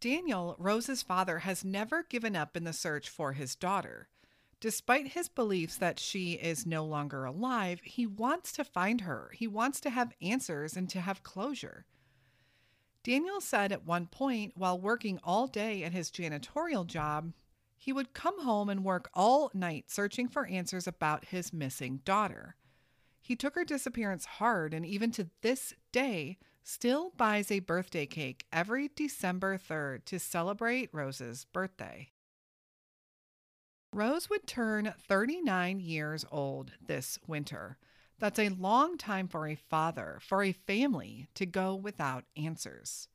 Daniel, 0.00 0.56
Rose's 0.58 1.02
father, 1.02 1.40
has 1.40 1.64
never 1.64 2.02
given 2.02 2.36
up 2.36 2.56
in 2.56 2.64
the 2.64 2.72
search 2.72 3.08
for 3.08 3.32
his 3.32 3.54
daughter. 3.54 4.08
Despite 4.60 5.08
his 5.08 5.28
beliefs 5.28 5.76
that 5.76 6.00
she 6.00 6.32
is 6.32 6.66
no 6.66 6.84
longer 6.84 7.24
alive, 7.24 7.80
he 7.82 8.06
wants 8.06 8.52
to 8.52 8.64
find 8.64 9.02
her. 9.02 9.30
He 9.34 9.46
wants 9.46 9.80
to 9.80 9.90
have 9.90 10.14
answers 10.22 10.76
and 10.76 10.88
to 10.90 11.00
have 11.00 11.22
closure. 11.22 11.84
Daniel 13.02 13.40
said 13.40 13.70
at 13.70 13.86
one 13.86 14.06
point, 14.06 14.54
while 14.56 14.80
working 14.80 15.20
all 15.22 15.46
day 15.46 15.84
at 15.84 15.92
his 15.92 16.10
janitorial 16.10 16.86
job, 16.86 17.32
he 17.76 17.92
would 17.92 18.14
come 18.14 18.42
home 18.42 18.68
and 18.68 18.84
work 18.84 19.08
all 19.14 19.50
night 19.54 19.90
searching 19.90 20.28
for 20.28 20.46
answers 20.46 20.86
about 20.86 21.26
his 21.26 21.52
missing 21.52 22.00
daughter. 22.04 22.56
He 23.20 23.36
took 23.36 23.54
her 23.54 23.64
disappearance 23.64 24.24
hard, 24.24 24.72
and 24.72 24.84
even 24.84 25.10
to 25.12 25.28
this 25.42 25.74
day, 25.92 26.38
still 26.66 27.12
buys 27.16 27.52
a 27.52 27.60
birthday 27.60 28.06
cake 28.06 28.44
every 28.52 28.90
December 28.96 29.56
3rd 29.56 30.04
to 30.04 30.18
celebrate 30.18 30.90
Rose's 30.92 31.46
birthday. 31.52 32.08
Rose 33.92 34.28
would 34.28 34.48
turn 34.48 34.92
39 35.08 35.78
years 35.78 36.24
old 36.32 36.72
this 36.84 37.20
winter. 37.24 37.78
That's 38.18 38.40
a 38.40 38.48
long 38.48 38.98
time 38.98 39.28
for 39.28 39.46
a 39.46 39.54
father, 39.54 40.18
for 40.20 40.42
a 40.42 40.50
family 40.50 41.28
to 41.34 41.46
go 41.46 41.74
without 41.76 42.24
answers. 42.36 43.08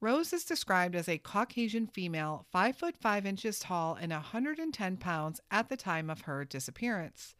Rose 0.00 0.34
is 0.34 0.44
described 0.44 0.94
as 0.94 1.08
a 1.08 1.16
Caucasian 1.16 1.86
female, 1.86 2.44
5 2.52 2.76
foot 2.76 2.96
5 3.00 3.24
inches 3.24 3.58
tall 3.58 3.96
and 3.98 4.12
110 4.12 4.98
pounds 4.98 5.40
at 5.50 5.70
the 5.70 5.78
time 5.78 6.10
of 6.10 6.22
her 6.22 6.44
disappearance. 6.44 7.36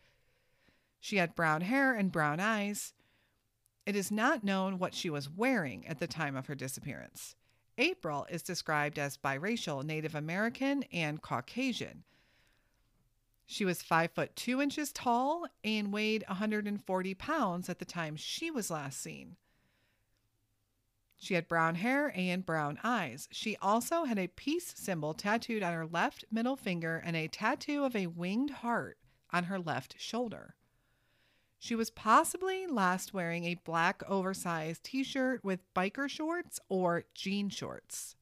She 0.99 1.19
had 1.19 1.35
brown 1.35 1.61
hair 1.61 1.93
and 1.93 2.11
brown 2.11 2.41
eyes. 2.41 2.95
It 3.87 3.97
is 3.97 4.11
not 4.11 4.45
known 4.45 4.79
what 4.79 4.95
she 4.95 5.11
was 5.11 5.29
wearing 5.29 5.87
at 5.87 5.99
the 5.99 6.07
time 6.07 6.37
of 6.37 6.47
her 6.47 6.55
disappearance. 6.55 7.37
April 7.77 8.27
is 8.31 8.43
described 8.43 8.99
as 8.99 9.19
biracial, 9.19 9.85
Native 9.85 10.15
American, 10.15 10.85
and 10.85 11.21
Caucasian. 11.21 12.05
She 13.47 13.65
was 13.65 13.83
5 13.83 14.13
foot 14.13 14.37
2 14.37 14.63
inches 14.63 14.91
tall 14.93 15.47
and 15.63 15.93
weighed 15.93 16.25
140 16.29 17.15
pounds 17.15 17.69
at 17.69 17.79
the 17.79 17.85
time 17.85 18.17
she 18.17 18.51
was 18.51 18.71
last 18.71 19.01
seen. 19.01 19.37
She 21.17 21.35
had 21.35 21.49
brown 21.49 21.75
hair 21.77 22.13
and 22.15 22.45
brown 22.45 22.79
eyes. 22.83 23.29
She 23.31 23.57
also 23.57 24.05
had 24.05 24.19
a 24.19 24.29
peace 24.29 24.73
symbol 24.77 25.15
tattooed 25.15 25.63
on 25.63 25.73
her 25.73 25.87
left 25.87 26.25
middle 26.31 26.57
finger 26.57 27.03
and 27.05 27.17
a 27.17 27.29
tattoo 27.29 27.85
of 27.85 27.95
a 27.95 28.07
winged 28.07 28.51
heart 28.51 28.99
on 29.31 29.45
her 29.45 29.59
left 29.59 30.01
shoulder. 30.01 30.55
She 31.65 31.75
was 31.75 31.89
possibly 31.89 32.67
last 32.67 33.15
wearing 33.15 33.47
a 33.47 33.55
black 33.55 34.03
oversized 34.07 34.85
t 34.85 35.03
shirt 35.03 35.43
with 35.43 35.65
biker 35.73 36.11
shorts 36.11 36.61
or 36.69 37.05
jean 37.15 37.49
shorts. 37.49 38.17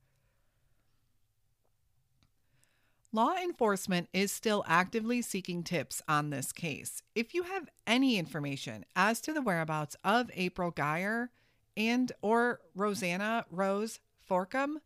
Law 3.10 3.34
enforcement 3.34 4.08
is 4.12 4.30
still 4.30 4.62
actively 4.68 5.22
seeking 5.22 5.64
tips 5.64 6.00
on 6.06 6.30
this 6.30 6.52
case. 6.52 7.02
If 7.16 7.34
you 7.34 7.42
have 7.42 7.68
any 7.84 8.16
information 8.16 8.84
as 8.94 9.20
to 9.22 9.32
the 9.32 9.42
whereabouts 9.42 9.96
of 10.04 10.30
April 10.34 10.70
Geyer 10.70 11.32
and 11.76 12.12
or 12.22 12.60
Rosanna 12.76 13.44
Rose 13.50 13.98
Forcum, 14.30 14.76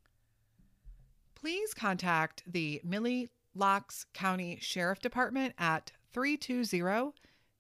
please 1.34 1.74
contact 1.74 2.42
the 2.46 2.80
Mille 2.82 3.26
Lacs 3.54 4.06
County 4.14 4.56
Sheriff 4.62 5.00
Department 5.00 5.52
at 5.58 5.92
320 6.14 7.12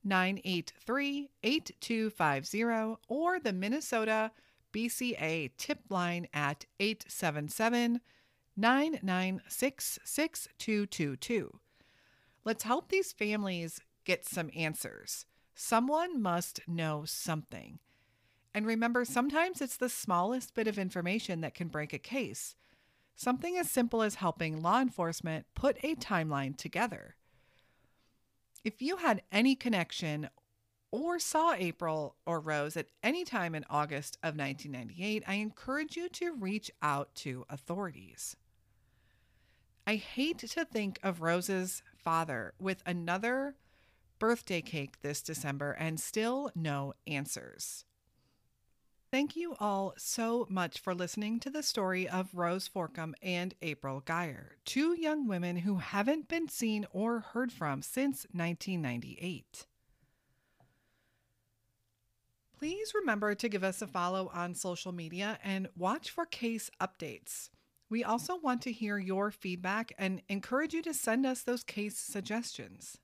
983 0.06 1.30
8250 1.42 2.96
or 3.08 3.40
the 3.40 3.52
Minnesota 3.52 4.30
BCA 4.72 5.50
tip 5.58 5.80
line 5.90 6.28
at 6.32 6.66
877 6.78 8.00
996 8.56 9.98
6222. 10.04 11.58
Let's 12.44 12.62
help 12.62 12.88
these 12.88 13.12
families 13.12 13.80
get 14.04 14.24
some 14.24 14.50
answers. 14.56 15.26
Someone 15.54 16.22
must 16.22 16.60
know 16.68 17.04
something. 17.04 17.80
And 18.54 18.66
remember, 18.66 19.04
sometimes 19.04 19.60
it's 19.60 19.76
the 19.76 19.88
smallest 19.88 20.54
bit 20.54 20.68
of 20.68 20.78
information 20.78 21.40
that 21.40 21.54
can 21.54 21.68
break 21.68 21.92
a 21.92 21.98
case. 21.98 22.54
Something 23.14 23.56
as 23.56 23.70
simple 23.70 24.02
as 24.02 24.16
helping 24.16 24.62
law 24.62 24.80
enforcement 24.80 25.46
put 25.54 25.76
a 25.82 25.94
timeline 25.96 26.56
together. 26.56 27.16
If 28.66 28.82
you 28.82 28.96
had 28.96 29.22
any 29.30 29.54
connection 29.54 30.28
or 30.90 31.20
saw 31.20 31.52
April 31.52 32.16
or 32.26 32.40
Rose 32.40 32.76
at 32.76 32.88
any 33.00 33.24
time 33.24 33.54
in 33.54 33.64
August 33.70 34.18
of 34.24 34.36
1998, 34.36 35.22
I 35.24 35.34
encourage 35.34 35.96
you 35.96 36.08
to 36.08 36.32
reach 36.32 36.72
out 36.82 37.14
to 37.14 37.44
authorities. 37.48 38.34
I 39.86 39.94
hate 39.94 40.38
to 40.38 40.64
think 40.64 40.98
of 41.04 41.20
Rose's 41.20 41.84
father 41.96 42.54
with 42.58 42.82
another 42.84 43.54
birthday 44.18 44.62
cake 44.62 45.00
this 45.00 45.22
December 45.22 45.70
and 45.70 46.00
still 46.00 46.50
no 46.56 46.92
answers. 47.06 47.84
Thank 49.12 49.36
you 49.36 49.54
all 49.60 49.94
so 49.96 50.46
much 50.50 50.80
for 50.80 50.92
listening 50.92 51.38
to 51.40 51.50
the 51.50 51.62
story 51.62 52.08
of 52.08 52.34
Rose 52.34 52.68
Forcum 52.68 53.12
and 53.22 53.54
April 53.62 54.00
Geyer, 54.00 54.56
two 54.64 55.00
young 55.00 55.28
women 55.28 55.58
who 55.58 55.76
haven't 55.76 56.26
been 56.26 56.48
seen 56.48 56.86
or 56.90 57.20
heard 57.20 57.52
from 57.52 57.82
since 57.82 58.26
1998. 58.32 59.66
Please 62.58 62.94
remember 62.94 63.36
to 63.36 63.48
give 63.48 63.62
us 63.62 63.80
a 63.80 63.86
follow 63.86 64.28
on 64.34 64.54
social 64.56 64.90
media 64.90 65.38
and 65.44 65.68
watch 65.76 66.10
for 66.10 66.26
case 66.26 66.68
updates. 66.80 67.50
We 67.88 68.02
also 68.02 68.36
want 68.36 68.60
to 68.62 68.72
hear 68.72 68.98
your 68.98 69.30
feedback 69.30 69.92
and 69.96 70.20
encourage 70.28 70.74
you 70.74 70.82
to 70.82 70.92
send 70.92 71.24
us 71.24 71.42
those 71.42 71.62
case 71.62 71.96
suggestions. 71.96 72.98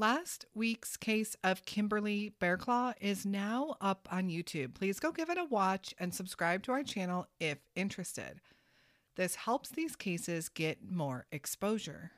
Last 0.00 0.46
week's 0.54 0.96
case 0.96 1.36
of 1.44 1.66
Kimberly 1.66 2.32
Bearclaw 2.40 2.94
is 3.02 3.26
now 3.26 3.76
up 3.82 4.08
on 4.10 4.30
YouTube. 4.30 4.72
Please 4.72 4.98
go 4.98 5.12
give 5.12 5.28
it 5.28 5.36
a 5.36 5.44
watch 5.44 5.94
and 5.98 6.14
subscribe 6.14 6.62
to 6.62 6.72
our 6.72 6.82
channel 6.82 7.26
if 7.38 7.58
interested. 7.76 8.40
This 9.16 9.34
helps 9.34 9.68
these 9.68 9.96
cases 9.96 10.48
get 10.48 10.90
more 10.90 11.26
exposure. 11.30 12.12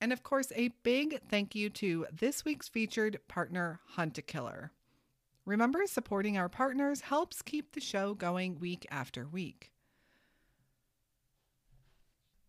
And 0.00 0.14
of 0.14 0.22
course, 0.22 0.50
a 0.56 0.70
big 0.82 1.20
thank 1.28 1.54
you 1.54 1.68
to 1.68 2.06
this 2.10 2.42
week's 2.42 2.70
featured 2.70 3.18
partner, 3.28 3.80
Hunt 3.88 4.16
a 4.16 4.22
Killer. 4.22 4.72
Remember, 5.44 5.82
supporting 5.84 6.38
our 6.38 6.48
partners 6.48 7.02
helps 7.02 7.42
keep 7.42 7.72
the 7.72 7.82
show 7.82 8.14
going 8.14 8.58
week 8.58 8.86
after 8.90 9.28
week. 9.28 9.72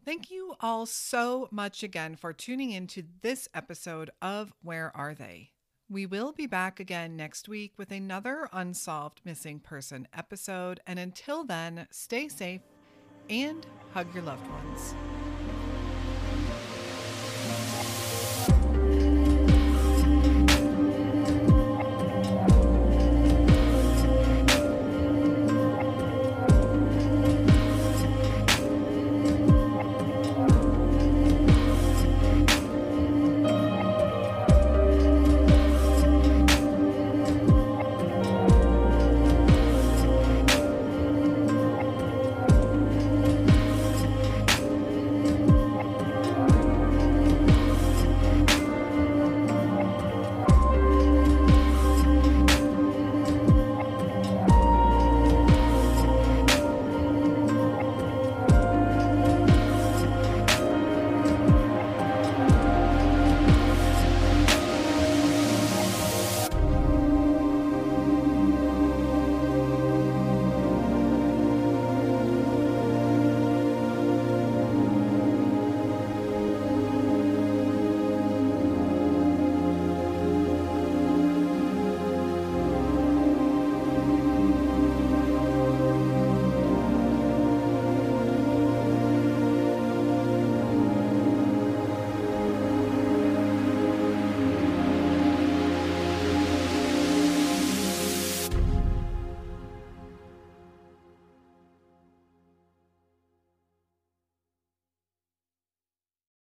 Thank 0.05 0.29
you 0.29 0.55
all 0.59 0.85
so 0.85 1.47
much 1.49 1.81
again 1.81 2.17
for 2.17 2.33
tuning 2.33 2.71
in 2.71 2.87
to 2.87 3.03
this 3.21 3.47
episode 3.53 4.09
of 4.21 4.51
Where 4.61 4.91
Are 4.97 5.15
They? 5.15 5.51
We 5.89 6.05
will 6.05 6.33
be 6.33 6.45
back 6.45 6.81
again 6.81 7.15
next 7.15 7.47
week 7.47 7.73
with 7.77 7.89
another 7.89 8.49
Unsolved 8.51 9.21
Missing 9.23 9.61
Person 9.61 10.09
episode. 10.13 10.81
And 10.85 10.99
until 10.99 11.45
then, 11.45 11.87
stay 11.89 12.27
safe 12.27 12.61
and 13.29 13.65
hug 13.93 14.13
your 14.13 14.23
loved 14.23 14.45
ones. 14.49 14.93